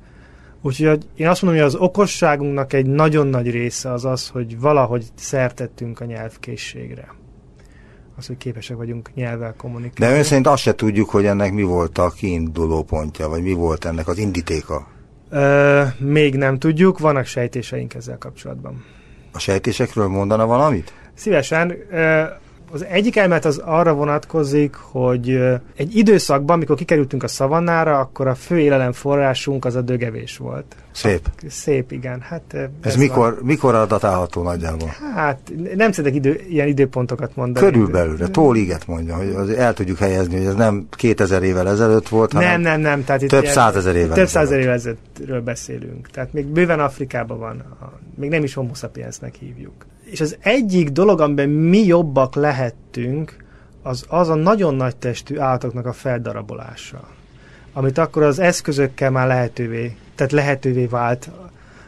[0.61, 5.05] Úgyhogy én azt mondom, hogy az okosságunknak egy nagyon nagy része az az, hogy valahogy
[5.15, 7.13] szertettünk a nyelvkészségre.
[8.17, 10.13] Az, hogy képesek vagyunk nyelvvel kommunikálni.
[10.13, 13.53] De ön szerint azt se tudjuk, hogy ennek mi volt a kiinduló pontja, vagy mi
[13.53, 14.96] volt ennek az indítéka?
[15.29, 18.85] Ö, még nem tudjuk, vannak sejtéseink ezzel kapcsolatban.
[19.31, 20.93] A sejtésekről mondana valamit?
[21.13, 21.77] Szívesen.
[21.91, 22.23] Ö,
[22.71, 25.29] az egyik elmet az arra vonatkozik, hogy
[25.75, 30.75] egy időszakban, amikor kikerültünk a szavannára, akkor a fő élelemforrásunk az a dögevés volt.
[30.97, 31.29] Szép.
[31.47, 32.21] Szép, igen.
[32.21, 33.45] Hát, ez ez mikor, van.
[33.45, 34.95] mikor adatálható nagyjából?
[35.15, 37.65] Hát nem szeretek idő, ilyen időpontokat mondani.
[37.65, 42.07] Körülbelül, de tóliget mondja, hogy az el tudjuk helyezni, hogy ez nem 2000 évvel ezelőtt
[42.07, 46.09] volt, hanem nem, nem, nem, tehát itt több százezer évvel Több százezer évvel ezelőttről beszélünk.
[46.09, 47.63] Tehát még bőven Afrikában van,
[48.15, 49.85] még nem is homo sapiensnek hívjuk.
[50.03, 53.35] És az egyik dolog, amiben mi jobbak lehettünk,
[53.81, 57.15] az, az a nagyon nagy testű állatoknak a feldarabolása.
[57.77, 61.29] Amit akkor az eszközökkel már lehetővé, tehát lehetővé vált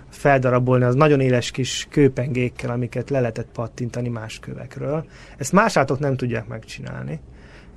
[0.09, 5.05] feldarabolni az nagyon éles kis kőpengékkel, amiket le lehetett pattintani más kövekről.
[5.37, 7.19] Ezt más állatok nem tudják megcsinálni.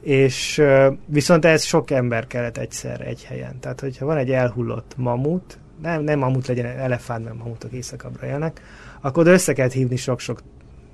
[0.01, 0.63] És
[1.07, 3.61] viszont ez sok ember kellett egyszerre egy helyen.
[3.61, 8.61] Tehát, hogyha van egy elhullott mamut, nem, nem mamut legyen elefánt, mert mamutok éjszakabbra élnek,
[9.01, 10.43] akkor össze kell hívni sok-sok,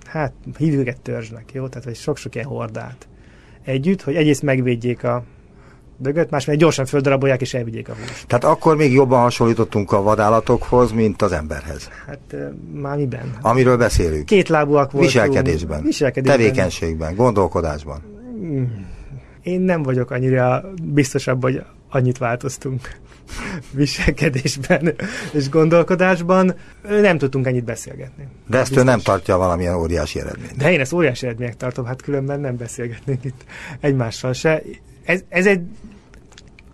[0.07, 1.69] hát hívjuk egy törzsnek, jó?
[1.69, 3.09] Tehát, vagy sok-sok ilyen hordát
[3.65, 5.25] együtt, hogy egyrészt megvédjék a
[5.99, 8.27] dögöt, másrészt gyorsan földarabolják és elvigyék a húst.
[8.27, 11.89] Tehát akkor még jobban hasonlítottunk a vadállatokhoz, mint az emberhez.
[12.07, 12.37] Hát
[12.73, 13.39] már miben?
[13.43, 14.25] Amiről beszélünk.
[14.25, 15.13] Két lábúak voltunk.
[15.13, 15.83] Viselkedésben.
[15.83, 16.39] Viselkedésben.
[16.39, 18.03] Tevékenységben, gondolkodásban.
[18.39, 18.87] Hmm.
[19.43, 22.97] Én nem vagyok annyira biztosabb, hogy annyit változtunk
[23.71, 24.95] viselkedésben
[25.33, 26.55] és gondolkodásban.
[26.83, 28.27] Nem tudtunk ennyit beszélgetni.
[28.47, 30.57] De ezt ő nem tartja valamilyen óriási eredményt.
[30.57, 33.45] De én ezt óriási eredménynek tartom, hát különben nem beszélgetnénk itt
[33.81, 34.63] egymással se.
[35.09, 35.61] Ez, ez egy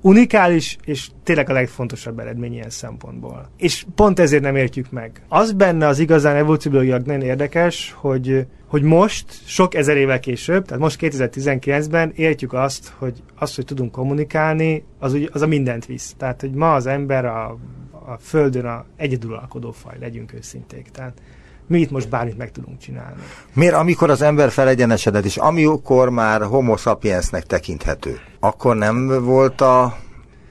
[0.00, 3.48] unikális, és tényleg a legfontosabb eredmény ilyen szempontból.
[3.56, 5.22] És pont ezért nem értjük meg.
[5.28, 10.82] Az benne az igazán evolúcióbiológiak nagyon érdekes, hogy, hogy most, sok ezer évvel később, tehát
[10.82, 16.14] most 2019-ben értjük azt, hogy azt, hogy tudunk kommunikálni, az, az a mindent visz.
[16.16, 17.58] Tehát, hogy ma az ember a,
[17.90, 20.88] a Földön a egyedülalkodó faj, legyünk őszinték.
[20.90, 21.20] Tehát
[21.66, 23.22] mi itt most bármit meg tudunk csinálni.
[23.52, 29.96] Miért, amikor az ember felegyenesedett, és amikor már homo sapiensnek tekinthető, akkor nem volt a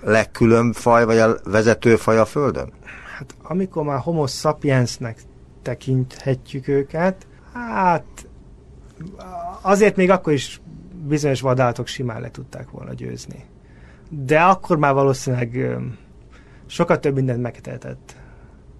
[0.01, 2.71] legkülönbb faj, vagy a vezető faj a Földön?
[3.17, 5.19] Hát amikor már homo sapiensnek
[5.61, 8.27] tekinthetjük őket, hát
[9.61, 10.61] azért még akkor is
[11.07, 13.45] bizonyos vadállatok simán le tudták volna győzni.
[14.09, 15.77] De akkor már valószínűleg
[16.65, 18.15] sokkal több mindent megtehetett,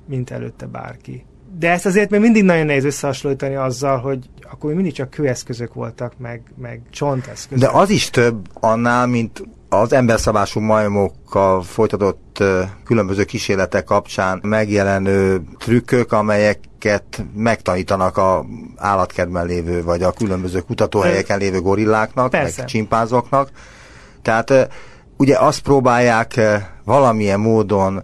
[0.08, 1.26] mint előtte bárki.
[1.60, 5.74] De ezt azért még mindig nagyon nehéz összehasonlítani azzal, hogy akkor még mindig csak kőeszközök
[5.74, 7.70] voltak, meg, meg csonteszközök.
[7.70, 12.44] De az is több annál, mint az emberszabású majmokkal folytatott
[12.84, 21.62] különböző kísérletek kapcsán megjelenő trükkök, amelyeket megtanítanak a állatkedben lévő, vagy a különböző kutatóhelyeken lévő
[21.62, 22.54] gorilláknak, Persze.
[22.58, 23.50] meg csimpánzoknak.
[24.22, 24.70] Tehát
[25.18, 26.40] ugye azt próbálják
[26.84, 28.04] valamilyen módon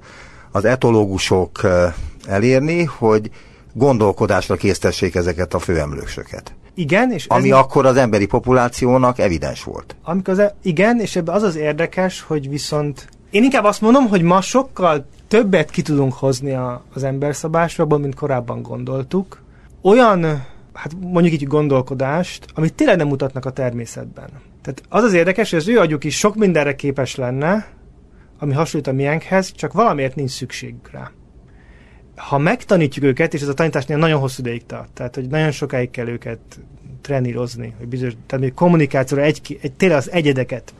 [0.52, 1.62] az etológusok
[2.30, 3.30] elérni, hogy
[3.74, 6.54] gondolkodásra késztessék ezeket a főemlősöket.
[6.74, 9.96] Igen, és Ami ez, akkor az emberi populációnak evidens volt.
[10.04, 14.08] amikor az, e- igen, és ebben az az érdekes, hogy viszont én inkább azt mondom,
[14.08, 19.42] hogy ma sokkal többet ki tudunk hozni a, az emberszabásról, mint korábban gondoltuk.
[19.82, 20.24] Olyan,
[20.74, 24.30] hát mondjuk így gondolkodást, amit tényleg nem mutatnak a természetben.
[24.62, 27.68] Tehát az az érdekes, hogy az ő agyuk is sok mindenre képes lenne,
[28.40, 31.12] ami hasonlít a miénkhez, csak valamiért nincs szükségük rá.
[32.28, 35.92] Ha megtanítjuk őket, és ez a tanításnél nagyon hosszú ideig tart, tehát hogy nagyon sokáig
[35.92, 36.40] kell őket
[37.02, 40.74] trenírozni, hogy bizonyos, tehát még kommunikációra egy, egy, tényleg az egyedeket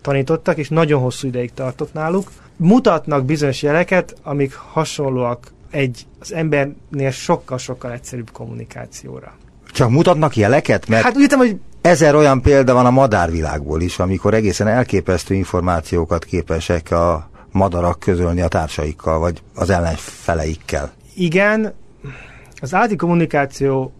[0.00, 2.30] tanítottak, és nagyon hosszú ideig tartott náluk.
[2.56, 9.36] Mutatnak bizonyos jeleket, amik hasonlóak egy az embernél sokkal-sokkal egyszerűbb kommunikációra.
[9.72, 10.88] Csak mutatnak jeleket?
[10.88, 15.34] Mert Hát úgy értem, hogy ezer olyan példa van a madárvilágból is, amikor egészen elképesztő
[15.34, 20.92] információkat képesek a madarak közölni a társaikkal, vagy az ellenfeleikkel.
[21.14, 21.74] igen,
[22.60, 23.92] az állati kommunikáció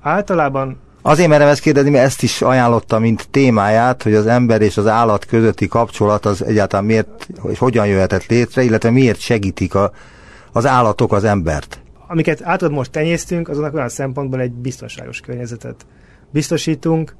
[0.00, 4.76] általában Azért merem ezt kérdezni, mert ezt is ajánlotta, mint témáját, hogy az ember és
[4.76, 9.92] az állat közötti kapcsolat az egyáltalán miért, hogy hogyan jöhetett létre, illetve miért segítik a,
[10.52, 11.78] az állatok az embert.
[12.08, 15.86] amiket átad most tenyésztünk, azonnak olyan szempontból egy biztonságos környezetet
[16.30, 17.14] biztosítunk,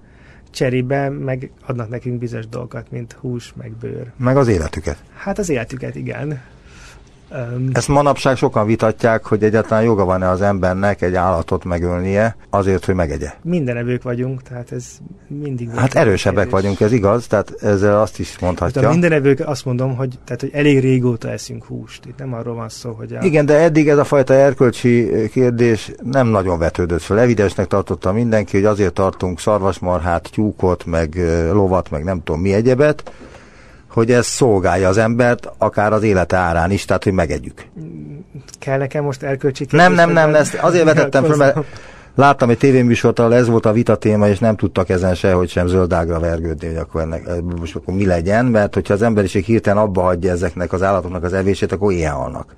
[0.57, 4.13] cserébe meg adnak nekünk bizonyos dolgokat, mint hús, meg bőr.
[4.17, 5.03] Meg az életüket.
[5.15, 6.43] Hát az életüket, igen.
[7.73, 12.95] Ezt manapság sokan vitatják, hogy egyáltalán joga van-e az embernek egy állatot megölnie azért, hogy
[12.95, 13.31] megegye.
[13.43, 14.85] minden evők vagyunk, tehát ez
[15.27, 15.71] mindig...
[15.71, 16.61] Hát erősebbek kérdés.
[16.61, 18.91] vagyunk, ez igaz, tehát ezzel azt is Hát a mondhatja.
[18.91, 22.07] minden evők azt mondom, hogy, tehát, hogy elég régóta eszünk húst.
[22.07, 23.25] Itt nem arról van szó, hogy a...
[23.25, 27.19] Igen, de eddig ez a fajta erkölcsi kérdés nem nagyon vetődött fel.
[27.21, 31.15] Evidensnek tartotta mindenki, hogy azért tartunk szarvasmarhát, tyúkot, meg
[31.53, 33.13] lovat, meg nem tudom mi egyebet,
[33.97, 37.65] hogy ez szolgálja az embert, akár az élete árán is, tehát hogy megegyük.
[38.59, 41.59] Kell nekem most erkölcsi Nem, nem, nem, ezt azért vetettem föl, mert
[42.15, 45.67] láttam egy tévéműsort, ahol ez volt a vita téma, és nem tudtak ezen sehogy sem
[45.67, 47.29] zöldágra vergődni, hogy akkor ennek,
[47.61, 51.33] most akkor mi legyen, mert hogyha az emberiség hirtelen abba hagyja ezeknek az állatoknak az
[51.33, 52.57] evését, akkor ilyen halnak.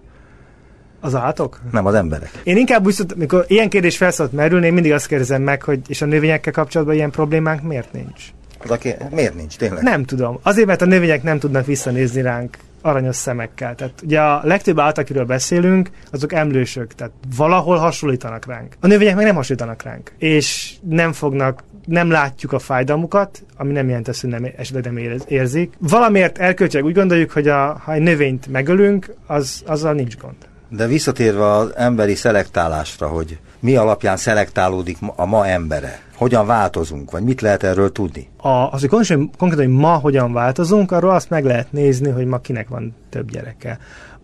[1.00, 1.60] Az állatok?
[1.72, 2.30] Nem az emberek.
[2.44, 5.80] Én inkább úgy szoktam, mikor ilyen kérdés felszólt merülni, én mindig azt kérdezem meg, hogy
[5.88, 8.22] és a növényekkel kapcsolatban ilyen problémánk miért nincs?
[8.58, 9.82] Az aki, miért nincs, tényleg?
[9.82, 10.38] Nem tudom.
[10.42, 13.74] Azért, mert a növények nem tudnak visszanézni ránk aranyos szemekkel.
[13.74, 18.76] Tehát ugye a legtöbb állat, akiről beszélünk, azok emlősök, tehát valahol hasonlítanak ránk.
[18.80, 20.12] A növények meg nem hasonlítanak ránk.
[20.18, 25.18] És nem fognak, nem látjuk a fájdalmukat, ami nem jelent azt, hogy nem, esetleg nem
[25.28, 25.72] érzik.
[25.78, 30.36] Valamiért elköltségek úgy gondoljuk, hogy a, ha egy növényt megölünk, az, azzal nincs gond.
[30.68, 37.22] De visszatérve az emberi szelektálásra, hogy mi alapján szelektálódik a ma embere, hogyan változunk, vagy
[37.22, 38.28] mit lehet erről tudni?
[38.36, 42.26] A, az, hogy konkrétan, konkrétan, hogy ma hogyan változunk, arról azt meg lehet nézni, hogy
[42.26, 43.78] ma kinek van több gyereke.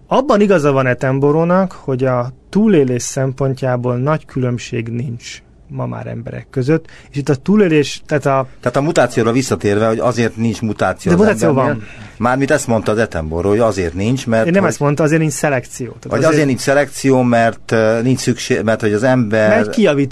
[0.06, 6.86] Abban igaza van Etenborónak, hogy a túlélés szempontjából nagy különbség nincs ma már emberek között,
[7.10, 11.18] és itt a túlélés, tehát a Tehát a mutációra visszatérve, hogy azért nincs mutáció De
[11.18, 11.84] mutáció embernél, van.
[12.18, 15.20] Mármint ezt mondta az Etenboró, hogy azért nincs, mert én nem hogy, ezt mondta, azért
[15.20, 15.86] nincs szelekció.
[15.86, 19.66] Tehát vagy azért nincs szelekció, mert nincs szükség, mert hogy az ember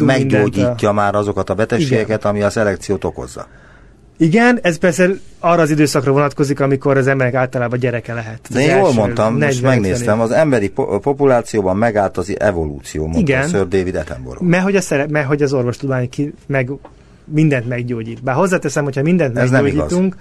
[0.04, 3.46] meggyógyítja mindent már azokat a betegségeket, ami a szelekciót okozza.
[4.16, 8.48] Igen, ez persze arra az időszakra vonatkozik, amikor az emberek általában gyereke lehet.
[8.50, 13.20] De én jól mondtam, most 40-50 megnéztem, az emberi po- populációban megállt az evolúció, mondta
[13.20, 13.48] Igen.
[13.48, 14.46] Sir David Attenborough.
[14.46, 16.70] Mert hogy, a szere- mert hogy az orvostudomány ki, meg
[17.24, 18.22] mindent meggyógyít.
[18.22, 20.16] Bár hozzáteszem, hogyha mindent Ez meggyógyítunk,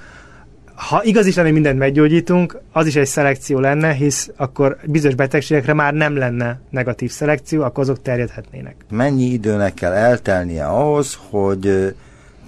[0.89, 5.15] ha igaz is lenne, hogy mindent meggyógyítunk, az is egy szelekció lenne, hisz akkor bizonyos
[5.15, 8.75] betegségekre már nem lenne negatív szelekció, akkor azok terjedhetnének.
[8.89, 11.93] Mennyi időnek kell eltelnie ahhoz, hogy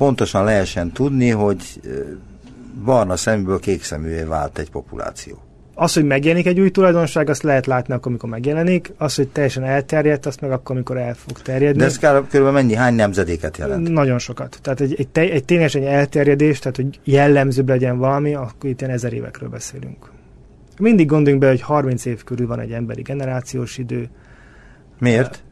[0.04, 1.82] pontosan lehessen tudni, hogy
[2.86, 5.42] barna szeműből kék szeművé vált egy populáció.
[5.76, 8.94] Az, hogy megjelenik egy új tulajdonság, azt lehet látni akkor, amikor megjelenik.
[8.98, 11.80] Az, hogy teljesen elterjedt, azt meg akkor, amikor el fog terjedni.
[11.80, 13.90] De ez körülbelül mennyi, hány nemzedéket jelent?
[13.90, 14.60] Nagyon sokat.
[14.62, 18.82] Tehát egy, egy, te, egy ténylegesen egy elterjedés, tehát hogy jellemzőbb legyen valami, akkor itt
[18.82, 20.12] ilyen ezer évekről beszélünk.
[20.80, 24.10] Mindig gondoljunk be, hogy 30 év körül van egy emberi generációs idő.
[25.00, 25.44] Miért?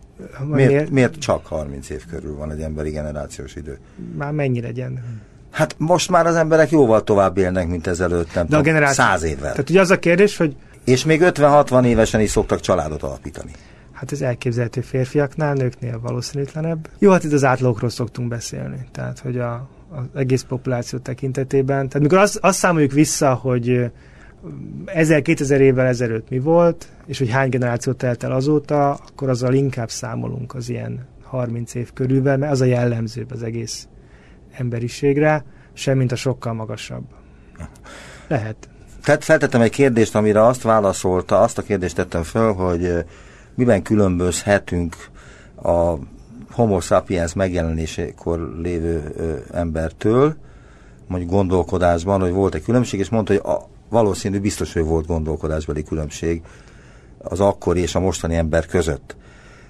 [0.46, 0.90] Miért?
[0.90, 3.78] Miért, csak 30 év körül van egy emberi generációs idő?
[4.18, 5.04] Már mennyi legyen?
[5.52, 9.04] Hát most már az emberek jóval tovább élnek, mint ezelőtt, nem De a generáció...
[9.04, 9.52] száz évvel.
[9.52, 13.52] Tehát ugye az a kérdés, hogy És még 50-60 évesen is szoktak családot alapítani.
[13.92, 16.90] hát ez elképzelhető férfiaknál, nőknél valószínűtlenebb.
[17.00, 18.88] Jó, hát itt az átlagokról szoktunk beszélni.
[18.92, 21.88] Tehát, hogy a, az egész populáció tekintetében.
[21.88, 23.92] Tehát mikor azt, azt számoljuk vissza, hogy
[24.86, 29.90] 1000-2000 évvel ezelőtt mi volt, és hogy hány generáció telt el azóta, akkor azzal inkább
[29.90, 33.88] számolunk az ilyen 30 év körülvel, mert az a jellemzőbb az egész
[34.52, 37.04] emberiségre, semmint a sokkal magasabb.
[38.28, 38.70] Lehet.
[39.04, 43.06] Tehát feltettem egy kérdést, amire azt válaszolta, azt a kérdést tettem föl, hogy
[43.56, 44.96] miben különbözhetünk
[45.64, 45.94] a
[46.52, 49.16] homo sapiens megjelenésekor lévő
[49.52, 50.36] embertől,
[51.08, 55.84] mondjuk gondolkodásban, hogy volt egy különbség, és mondta, hogy a, valószínű biztos, hogy volt gondolkodásbeli
[55.84, 56.42] különbség
[57.18, 59.16] az akkori és a mostani ember között.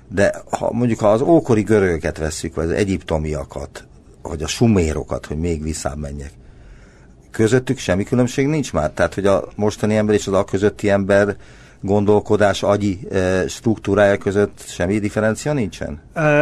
[0.07, 3.87] De ha mondjuk ha az ókori görögöket vesszük, vagy az egyiptomiakat,
[4.21, 6.31] vagy a sumérokat, hogy még visszább menjek,
[7.31, 8.91] közöttük semmi különbség nincs már?
[8.91, 11.35] Tehát, hogy a mostani ember és az a közötti ember
[11.81, 16.01] gondolkodás agyi e, struktúrája között semmi differencia nincsen?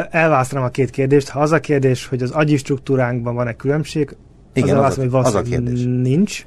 [0.09, 1.29] Elválasztanám a két kérdést.
[1.29, 4.15] Ha az a kérdés, hogy az agyi struktúránkban van-e különbség,
[4.53, 5.83] Igen, az, az, az, a, az a kérdés.
[5.83, 6.45] nincs.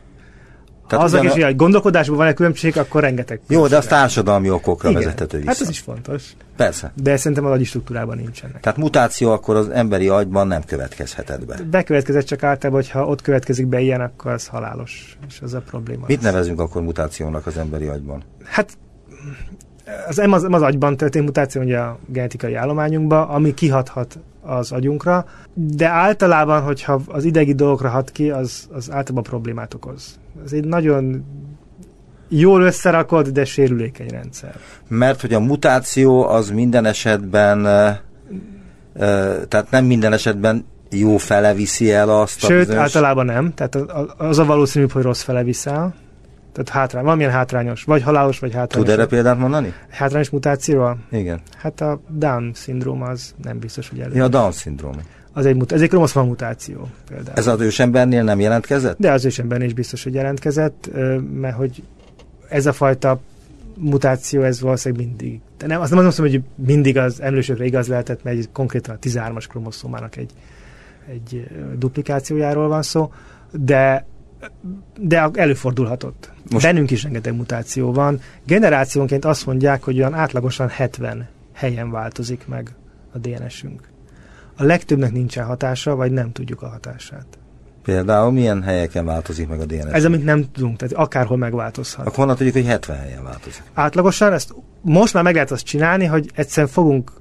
[0.86, 4.88] Tehát az ugyan kérdés, hogy gondolkodásban van-e különbség, akkor rengeteg Jó, de az társadalmi okokra
[4.88, 5.02] Igen.
[5.02, 5.50] vezethető vissza.
[5.50, 6.22] Hát ez is fontos.
[6.56, 6.92] Persze.
[7.02, 8.60] De szerintem az agyi struktúrában nincsenek.
[8.60, 11.58] Tehát mutáció akkor az emberi agyban nem következhetett be.
[11.70, 15.18] Bekövetkezett csak általában, hogyha ott következik be ilyen, akkor az halálos.
[15.28, 16.04] És az a probléma.
[16.06, 16.32] Mit lesz.
[16.32, 18.22] nevezünk akkor mutációnak az emberi agyban?
[18.44, 18.78] Hát
[20.08, 25.24] az, az, az agyban történt mutáció, ugye a genetikai állományunkban, ami kihathat az agyunkra,
[25.54, 30.18] de általában, hogyha az idegi dolgokra hat ki, az, az általában problémát okoz.
[30.44, 31.24] Ez egy nagyon
[32.28, 34.54] jól összerakott, de sérülékeny rendszer.
[34.88, 37.62] Mert hogy a mutáció az minden esetben,
[39.48, 42.82] tehát nem minden esetben jó fele viszi el azt Sőt, bizonyos...
[42.82, 43.54] általában nem.
[43.54, 43.76] Tehát
[44.16, 45.94] az, a valószínűbb, hogy rossz fele viszel.
[46.52, 48.88] Tehát hátrány, valamilyen hátrányos, vagy halálos, vagy hátrányos.
[48.88, 49.72] Tud erre példát mondani?
[49.88, 50.98] Hátrányos mutációval?
[51.10, 51.40] Igen.
[51.56, 54.14] Hát a Down-szindróma az nem biztos, hogy elő.
[54.14, 55.00] Ja, a Down-szindróma.
[55.32, 57.36] Az egy, ez egy kromoszom mutáció például.
[57.36, 58.98] Ez az ősembernél nem jelentkezett?
[58.98, 60.90] De az ősemben is biztos, hogy jelentkezett,
[61.32, 61.82] mert hogy
[62.48, 63.20] ez a fajta
[63.76, 65.40] mutáció, ez valószínűleg mindig.
[65.58, 68.94] De nem, azt nem azt mondom, hogy mindig az emlősökre igaz lehetett, mert egy, konkrétan
[68.94, 70.30] a 13-as kromoszómának egy,
[71.08, 71.46] egy
[71.78, 73.12] duplikációjáról van szó,
[73.52, 74.06] de
[75.00, 76.30] de előfordulhatott.
[76.50, 76.64] Most...
[76.64, 78.20] Bennünk is rengeteg mutáció van.
[78.46, 82.74] Generációnként azt mondják, hogy olyan átlagosan 70 helyen változik meg
[83.12, 83.88] a DNS-ünk.
[84.56, 87.26] A legtöbbnek nincsen hatása, vagy nem tudjuk a hatását.
[87.82, 89.92] Például milyen helyeken változik meg a DNS?
[89.92, 92.06] Ez, amit nem tudunk, tehát akárhol megváltozhat.
[92.06, 93.62] Akkor honnan tudjuk, hogy 70 helyen változik?
[93.74, 97.12] Átlagosan ezt most már meg lehet azt csinálni, hogy egyszerűen fogunk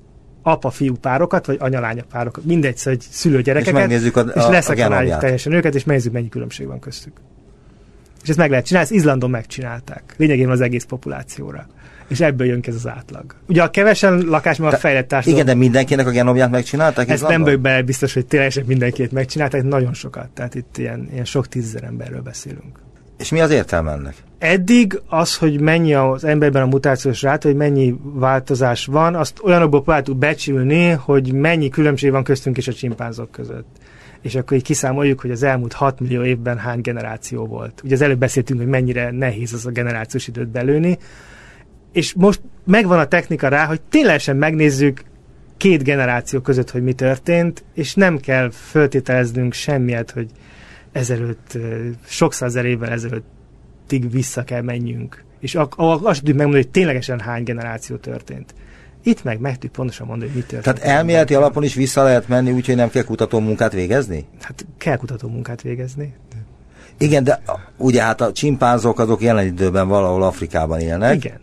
[0.43, 4.49] apa-fiú párokat, vagy anya-lánya párokat, mindegy, szóval egy szülőgyerekeket, És megnézzük a- és a- a
[4.49, 5.19] leszekvenáljuk genomját.
[5.19, 7.13] teljesen őket, és megnézzük, mennyi különbség van köztük.
[8.23, 10.13] És ezt meg lehet csinálni, ezt Izlandon megcsinálták.
[10.17, 11.67] Lényegében az egész populációra.
[12.07, 13.35] És ebből jön ki ez az átlag.
[13.47, 15.41] Ugye a kevesen lakás, meg a fejlett társadalom.
[15.45, 17.09] Igen, de mindenkinek a genomját megcsinálták?
[17.09, 20.29] Ezt nem bele biztos, hogy tényleg mindenkit megcsinálták, nagyon sokat.
[20.29, 22.79] Tehát itt ilyen, ilyen sok tízezer emberről beszélünk.
[23.21, 24.15] És mi az értelme ennek?
[24.37, 29.83] Eddig az, hogy mennyi az emberben a mutációs ráta, hogy mennyi változás van, azt olyanokból
[29.83, 33.67] próbáltuk becsülni, hogy mennyi különbség van köztünk és a csimpánzok között.
[34.21, 37.81] És akkor így kiszámoljuk, hogy az elmúlt 6 millió évben hány generáció volt.
[37.83, 40.97] Ugye az előbb beszéltünk, hogy mennyire nehéz az a generációs időt belőni,
[41.91, 45.03] és most megvan a technika rá, hogy ténylegesen megnézzük
[45.57, 50.27] két generáció között, hogy mi történt, és nem kell föltételeznünk semmiet, hogy
[50.91, 51.57] ezelőtt,
[52.05, 55.23] sok százer évvel ezelőttig vissza kell menjünk.
[55.39, 58.53] És azt tudjuk megmondani, hogy ténylegesen hány generáció történt.
[59.03, 60.75] Itt meg meg tudjuk pontosan mondani, hogy mi történt.
[60.79, 64.25] Tehát elméleti alapon is vissza lehet menni, úgyhogy nem kell kutató munkát végezni?
[64.41, 66.13] Hát kell kutató munkát végezni.
[66.97, 67.41] Igen, de
[67.77, 71.39] ugye hát a csimpánzok azok jelen időben valahol Afrikában élnek, Igen.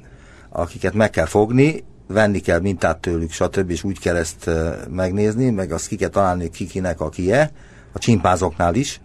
[0.48, 3.70] akiket meg kell fogni, venni kell mintát tőlük, stb.
[3.70, 4.50] és úgy kell ezt
[4.90, 7.50] megnézni, meg azt ki kell találni, ki kinek a kie,
[7.92, 9.00] a csimpánzoknál is,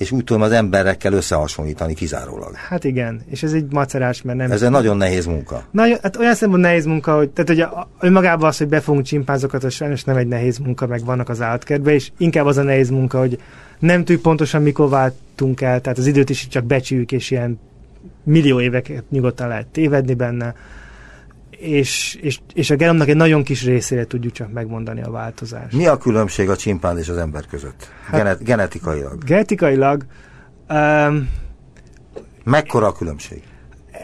[0.00, 2.54] és úgy tudom az emberekkel összehasonlítani kizárólag.
[2.54, 4.50] Hát igen, és ez egy macerás, mert nem...
[4.50, 5.64] Ez egy nagyon nehéz munka.
[5.70, 7.66] Na, hát olyan szempontból nehéz munka, hogy, tehát ugye
[8.00, 11.94] önmagában az, hogy befogunk csimpánzokat, az sajnos nem egy nehéz munka, meg vannak az állatkertben,
[11.94, 13.38] és inkább az a nehéz munka, hogy
[13.78, 17.60] nem tudjuk pontosan mikor váltunk el, tehát az időt is csak becsüljük, és ilyen
[18.22, 20.54] millió éveket nyugodtan lehet tévedni benne,
[21.60, 25.72] és, és, és a genomnak egy nagyon kis részére tudjuk csak megmondani a változást.
[25.76, 27.88] Mi a különbség a csimpánz és az ember között?
[28.04, 29.24] Hát- Genet, genetikailag.
[29.24, 30.04] Genetikailag
[30.68, 31.28] um,
[32.44, 33.42] Mekkora a különbség?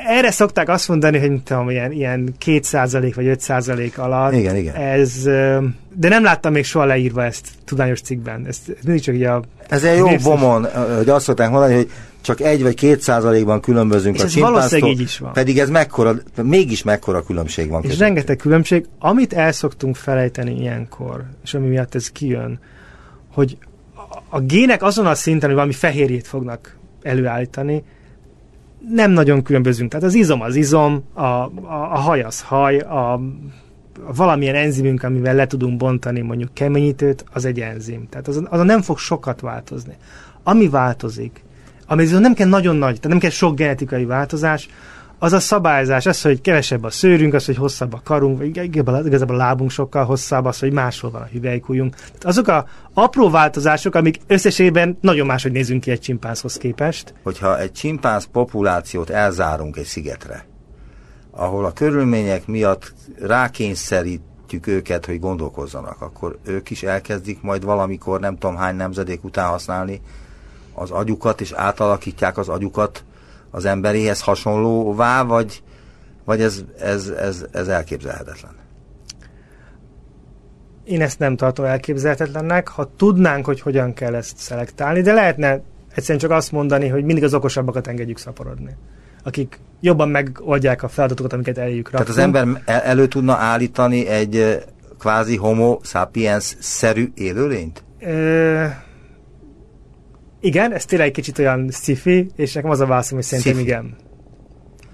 [0.07, 4.33] erre szokták azt mondani, hogy tudom, ilyen, ilyen 2% vagy 5% alatt.
[4.33, 4.75] Igen, igen.
[4.75, 5.59] Ez, ö,
[5.95, 8.47] de nem láttam még soha leírva ezt tudományos cikkben.
[8.47, 9.43] Ez, ez mindig csak így a...
[9.69, 10.67] Ez egy jó bomon,
[10.97, 11.91] hogy azt szokták mondani, hogy
[12.27, 15.33] csak egy vagy két százalékban különbözünk És a csimpánztól, így is van.
[15.33, 18.07] pedig ez mekkora, mégis mekkora különbség van És közöttük.
[18.07, 22.59] rengeteg különbség, amit el szoktunk felejteni ilyenkor, és ami miatt ez kijön,
[23.33, 23.59] hogy
[23.95, 27.83] a, a gének azon a szinten, hogy valami fehérjét fognak előállítani,
[28.91, 29.91] nem nagyon különbözünk.
[29.91, 31.51] Tehát az izom az izom, a, a,
[31.93, 33.21] a haj az haj, a, a
[34.17, 38.07] valamilyen enzimünk, amivel le tudunk bontani mondjuk keményítőt, az egy enzim.
[38.09, 39.97] Tehát azon, azon nem fog sokat változni.
[40.43, 41.45] Ami változik,
[41.87, 44.69] ami viszont nem kell nagyon nagy, tehát nem kell sok genetikai változás,
[45.19, 48.57] az a szabályzás, az, hogy kevesebb a szőrünk, az, hogy hosszabb a karunk, vagy
[49.07, 51.95] igazából a lábunk sokkal hosszabb, az, hogy máshol van a hüvelykujjunk.
[51.95, 57.15] Tehát azok a apró változások, amik összességében nagyon máshogy nézünk ki egy csimpánzhoz képest.
[57.23, 60.47] Hogyha egy csimpánz populációt elzárunk egy szigetre,
[61.31, 68.37] ahol a körülmények miatt rákényszerítjük őket, hogy gondolkozzanak, akkor ők is elkezdik majd valamikor, nem
[68.37, 70.01] tudom hány nemzedék után használni
[70.77, 73.05] az agyukat, és átalakítják az agyukat
[73.51, 75.63] az emberéhez hasonlóvá, vagy,
[76.25, 78.55] vagy ez, ez, ez, ez elképzelhetetlen?
[80.85, 85.61] Én ezt nem tartom elképzelhetetlennek, ha tudnánk, hogy hogyan kell ezt szelektálni, de lehetne
[85.95, 88.77] egyszerűen csak azt mondani, hogy mindig az okosabbakat engedjük szaporodni
[89.27, 92.17] akik jobban megoldják a feladatokat, amiket eléjük rakunk.
[92.17, 94.65] Tehát az ember el- elő tudna állítani egy
[94.99, 97.85] kvázi homo sapiens-szerű élőlényt?
[98.01, 98.85] Ö-
[100.41, 103.65] igen, ez tényleg egy kicsit olyan sci és nekem az a válaszom, hogy szerintem sci-fi.
[103.67, 103.97] igen.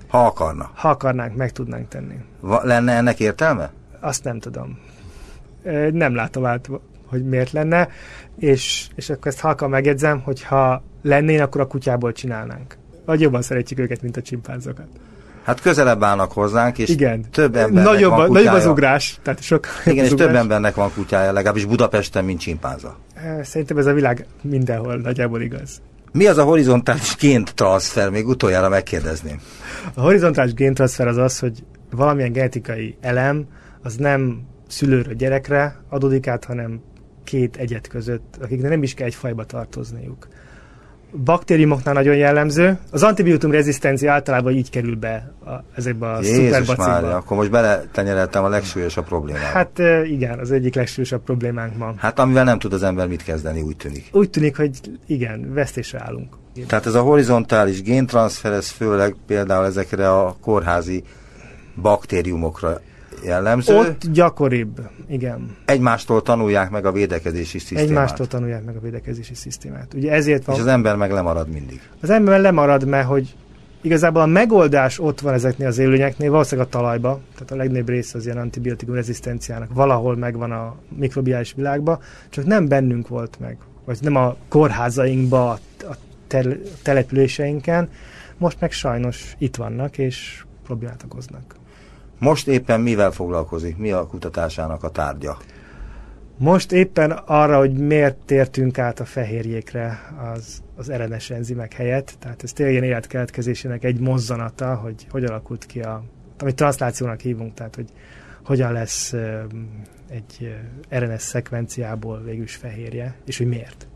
[0.09, 0.70] Ha akarna.
[0.74, 2.14] Ha akarnánk, meg tudnánk tenni.
[2.40, 3.72] Va- lenne ennek értelme?
[4.01, 4.78] Azt nem tudom.
[5.93, 6.68] Nem látom át,
[7.07, 7.88] hogy miért lenne,
[8.38, 12.76] és, és akkor ezt halkan megjegyzem, hogy ha lennénk, akkor a kutyából csinálnánk.
[13.05, 14.86] Vagy jobban szeretjük őket, mint a csimpánzokat.
[15.43, 17.24] Hát közelebb állnak hozzánk, és Igen.
[17.30, 18.45] több embernek nagyobb, van kutyája.
[18.47, 19.18] Nagyobb az ugrás.
[19.22, 20.26] Tehát sok Igen, és ugrás.
[20.26, 22.97] több embernek van kutyája, legalábbis Budapesten, mint csimpánza.
[23.42, 25.82] Szerintem ez a világ mindenhol nagyjából igaz.
[26.12, 28.10] Mi az a horizontális géntranszfer?
[28.10, 29.40] Még utoljára megkérdezném.
[29.94, 33.46] A horizontális géntranszfer az az, hogy valamilyen genetikai elem
[33.82, 36.80] az nem szülőről gyerekre adódik át, hanem
[37.24, 40.28] két egyet között, akiknek nem is kell egy fajba tartozniuk
[41.24, 42.78] baktériumoknál nagyon jellemző.
[42.90, 47.16] Az antibiotikum rezisztencia általában így kerül be a, ezekbe a szuperbacikba.
[47.16, 49.42] akkor most beletenyereltem a legsúlyosabb problémát.
[49.42, 51.94] Hát igen, az egyik legsúlyosabb problémánk ma.
[51.96, 54.08] Hát amivel nem tud az ember mit kezdeni, úgy tűnik.
[54.12, 54.70] Úgy tűnik, hogy
[55.06, 56.36] igen, vesztésre állunk.
[56.66, 61.02] Tehát ez a horizontális géntranszfer, ez főleg például ezekre a kórházi
[61.82, 62.80] baktériumokra
[63.24, 63.76] jellemző.
[63.76, 65.56] Ott gyakoribb, igen.
[65.64, 67.84] Egymástól tanulják meg a védekezési szisztémát.
[67.84, 69.94] Egymástól tanulják meg a védekezési szisztémát.
[69.94, 70.54] Ugye ezért van...
[70.54, 71.80] És az ember meg lemarad mindig.
[72.00, 73.34] Az ember lemarad, mert hogy
[73.80, 78.18] igazából a megoldás ott van ezeknél az élőnyeknél, valószínűleg a talajba, tehát a legnagyobb része
[78.18, 81.98] az ilyen antibiotikum rezisztenciának valahol megvan a mikrobiális világban,
[82.30, 85.50] csak nem bennünk volt meg, vagy nem a kórházainkba,
[85.80, 85.96] a
[86.26, 87.88] tel- településeinken,
[88.38, 91.60] most meg sajnos itt vannak, és problémát okoznak.
[92.22, 93.76] Most éppen mivel foglalkozik?
[93.76, 95.38] Mi a kutatásának a tárgya?
[96.36, 100.00] Most éppen arra, hogy miért tértünk át a fehérjékre
[100.34, 105.66] az, az RNS enzimek helyett, tehát ez tényleg ilyen életkeletkezésének egy mozzanata, hogy hogy alakult
[105.66, 106.02] ki a,
[106.38, 107.88] amit transzlációnak hívunk, tehát hogy
[108.44, 109.12] hogyan lesz
[110.10, 110.56] egy
[110.90, 113.86] RNS szekvenciából végül is fehérje, és hogy miért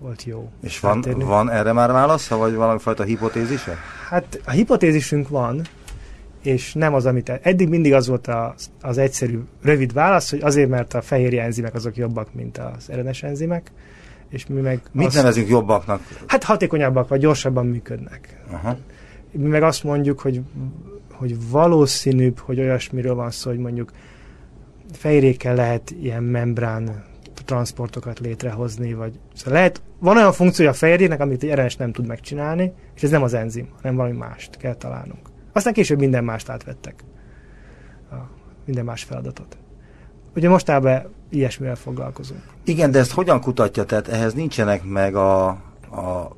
[0.00, 0.50] volt jó.
[0.62, 3.76] És van, van erre már válasza, vagy valami fajta hipotézise?
[4.08, 5.62] Hát a hipotézisünk van,
[6.46, 10.68] és nem az, amit eddig mindig az volt az, az egyszerű, rövid válasz, hogy azért,
[10.68, 13.72] mert a fehérje enzimek azok jobbak, mint az RNS enzimek,
[14.28, 14.80] és mi meg...
[14.92, 16.00] Mit azt, nevezünk jobbaknak?
[16.26, 18.42] Hát hatékonyabbak, vagy gyorsabban működnek.
[18.50, 18.76] Aha.
[19.30, 20.40] Mi meg azt mondjuk, hogy,
[21.12, 23.90] hogy valószínűbb, hogy olyasmiről van szó, hogy mondjuk
[24.92, 27.04] fehérjékkel lehet ilyen membrán
[27.44, 32.06] transportokat létrehozni, vagy szóval lehet, van olyan funkciója a fehérjének, amit egy RNS nem tud
[32.06, 35.34] megcsinálni, és ez nem az enzim, hanem valami mást kell találnunk.
[35.56, 37.04] Aztán később minden mást átvettek.
[38.10, 38.14] A,
[38.64, 39.58] minden más feladatot.
[40.34, 42.40] Ugye mostában ilyesmivel foglalkozunk.
[42.64, 43.84] Igen, de ezt hogyan kutatja?
[43.84, 46.36] Tehát ehhez nincsenek meg a, a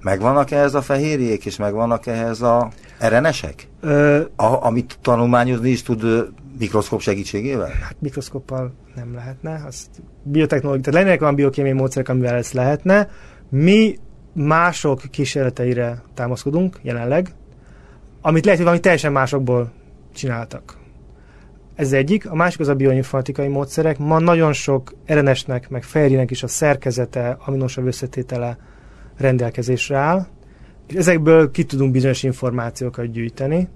[0.00, 3.68] megvannak ehhez a fehérjék, és megvannak ehhez a RNS-ek?
[3.80, 7.70] Ö, a, amit tanulmányozni is tud mikroszkóp segítségével?
[7.82, 9.62] Hát mikroszkóppal nem lehetne.
[9.66, 9.88] Azt
[10.22, 13.08] biotechnológia, tehát lennének olyan biokémiai módszerek, amivel ezt lehetne.
[13.48, 13.98] Mi
[14.32, 17.34] mások kísérleteire támaszkodunk jelenleg,
[18.20, 19.72] amit lehet, hogy valami teljesen másokból
[20.14, 20.76] csináltak.
[21.74, 22.30] Ez egyik.
[22.30, 23.98] A másik az a bioinformatikai módszerek.
[23.98, 28.58] Ma nagyon sok RNS-nek, meg fehérjének is a szerkezete, aminosav összetétele
[29.16, 30.26] rendelkezésre áll,
[30.86, 33.68] és ezekből ki tudunk bizonyos információkat gyűjteni,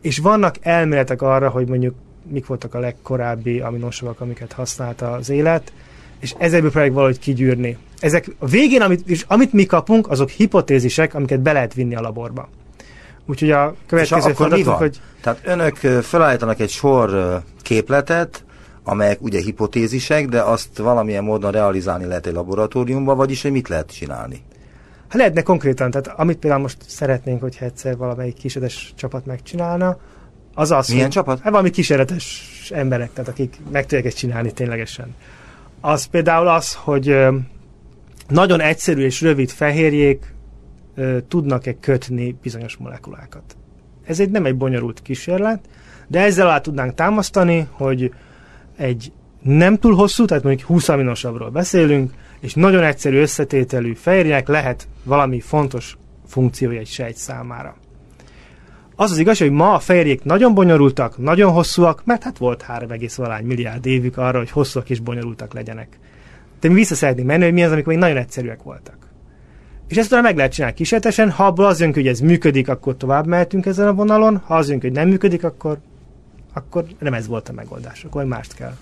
[0.00, 1.94] és vannak elméletek arra, hogy mondjuk
[2.30, 5.72] mik voltak a legkorábbi aminosavak, amiket használta az élet,
[6.18, 7.76] és ezekből próbáljuk valahogy kigyűrni.
[7.98, 12.00] Ezek a végén, amit, és amit mi kapunk, azok hipotézisek, amiket be lehet vinni a
[12.00, 12.48] laborba.
[13.26, 15.00] Úgyhogy a következő feladatunk, hogy...
[15.22, 18.44] Tehát önök felállítanak egy sor képletet,
[18.84, 23.92] amelyek ugye hipotézisek, de azt valamilyen módon realizálni lehet egy laboratóriumban, vagyis hogy mit lehet
[23.92, 24.42] csinálni?
[25.08, 29.98] Hát lehetne konkrétan, tehát amit például most szeretnénk, hogyha egyszer valamelyik kísérletes csapat megcsinálna,
[30.54, 31.40] az az, Milyen hogy, csapat?
[31.40, 35.14] Hát valami kísérletes emberek, tehát akik meg tudják ezt csinálni ténylegesen.
[35.80, 37.16] Az például az, hogy
[38.28, 40.34] nagyon egyszerű és rövid fehérjék
[41.28, 43.56] tudnak-e kötni bizonyos molekulákat.
[44.04, 45.60] Ez egy nem egy bonyolult kísérlet,
[46.08, 48.12] de ezzel alá tudnánk támasztani, hogy
[48.76, 54.88] egy nem túl hosszú, tehát mondjuk 20 aminosavról beszélünk, és nagyon egyszerű összetételű fehérjének lehet
[55.04, 55.96] valami fontos
[56.26, 57.76] funkciója egy sejt számára.
[58.96, 63.42] Az az igaz, hogy ma a fehérjék nagyon bonyolultak, nagyon hosszúak, mert hát volt 3,1
[63.42, 65.98] milliárd évük arra, hogy hosszúak és bonyolultak legyenek.
[66.60, 69.09] De mi vissza szeretnénk menni, hogy mi az, amikor még nagyon egyszerűek voltak.
[69.90, 72.96] És ezt talán meg lehet csinálni kísérletesen, ha abból az jön, hogy ez működik, akkor
[72.96, 75.78] tovább mehetünk ezen a vonalon, ha az jön, hogy nem működik, akkor,
[76.52, 78.76] akkor nem ez volt a megoldás, akkor mást kell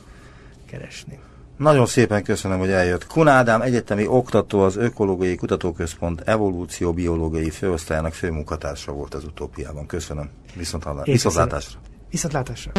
[0.67, 1.19] keresni.
[1.57, 3.07] Nagyon szépen köszönöm, hogy eljött.
[3.07, 9.87] Kun Ádám egyetemi oktató, az Ökológiai Kutatóközpont evolúció-biológiai főosztályának főmunkatársa volt az utópiában.
[9.87, 10.29] Köszönöm.
[10.57, 11.07] Viszont hallás.
[11.07, 11.79] Viszontlátásra.
[12.11, 12.73] Viszontlátásra.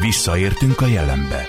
[0.00, 1.48] Visszaértünk a jelenbe.